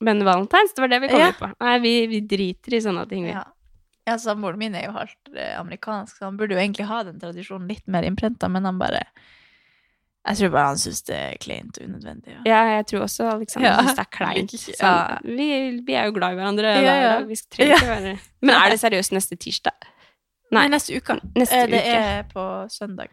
[0.00, 1.32] men valentines, det var det vi kom Ja.
[1.38, 1.50] på.
[1.60, 3.34] Nei, vi, vi driter i sånne ting, vi.
[3.36, 3.44] Ja.
[4.08, 7.20] Ja, samboeren min er jo halvt eh, amerikansk, så han burde jo egentlig ha den
[7.20, 9.02] tradisjonen litt mer innprenta, men han bare
[10.26, 12.32] Jeg tror bare han syns det er kleint og unødvendig.
[12.34, 12.40] Ja.
[12.48, 13.76] Ja, jeg tror også Alexander Ja.
[13.84, 14.50] syns det er kleint.
[14.80, 15.46] Sånn, vi,
[15.86, 17.28] vi er jo glad i hverandre Ja, hver dag.
[17.30, 19.88] Vi trenger ikke være Men er det seriøst neste tirsdag?
[20.52, 20.66] Nei.
[20.68, 21.20] Neste uke.
[21.38, 21.96] Neste Eh, det uke.
[21.96, 23.08] er på søndag.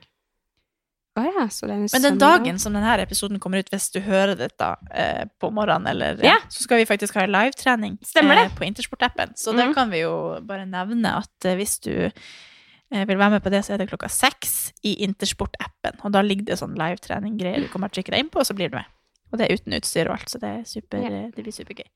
[1.18, 5.24] Å ja, Men den dagen som denne episoden kommer ut, hvis du hører dette eh,
[5.42, 6.36] på morgenen, eller, Ja.
[6.50, 9.34] så skal vi faktisk ha en livetrening eh, på Intersport-appen.
[9.36, 9.58] Så mm.
[9.58, 10.14] det kan vi jo
[10.46, 13.90] bare nevne at eh, hvis du eh, vil være med på det, så er det
[13.90, 15.98] klokka seks i Intersport-appen.
[16.04, 18.50] Og da ligger det sånn livetrening-greier du kommer til å trykke deg inn på, og
[18.52, 18.94] så blir du med.
[19.32, 21.10] Og det er uten utstyr og alt, så det, er super, Ja.
[21.10, 21.90] eh, det blir supergøy.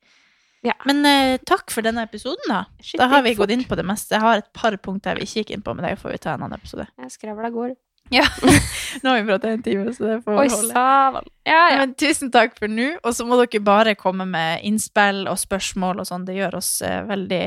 [0.65, 0.73] Ja.
[0.85, 2.65] Men eh, takk for denne episoden, da.
[2.81, 4.13] Shit, Da har vi gått inn på det meste.
[4.17, 6.35] Jeg har et par punkter vi ikke gikk inn på, men det får vi ta
[6.35, 6.85] en annen episode.
[6.97, 7.73] Ja, skravla går.
[8.11, 8.25] Ja.
[9.01, 10.73] Nå har vi pratet en time, så det får Oi, holde.
[10.75, 11.77] Ja, ja.
[11.79, 16.03] Men tusen takk for nå, og så må dere bare komme med innspill og spørsmål
[16.03, 16.25] og sånn.
[16.27, 17.45] Det gjør oss eh, veldig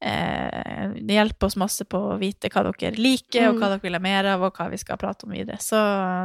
[0.00, 3.98] eh, Det hjelper oss masse på å vite hva dere liker, og hva dere vil
[3.98, 5.62] ha mer av, og hva vi skal prate om videre.
[5.62, 5.78] Så,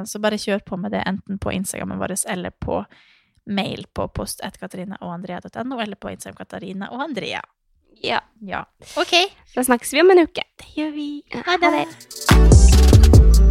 [0.10, 2.82] så bare kjør på med det, enten på Instagrammen vår eller på
[3.52, 7.42] mail på post1katarinaogandrea.no, eller på Instagram Katarina og Andrea.
[8.02, 8.22] ja.
[8.42, 8.66] Ja.
[8.98, 9.14] Ok,
[9.56, 10.42] Da snakkes vi om en uke.
[10.58, 11.24] det gjør vi.
[11.46, 13.51] Ha det.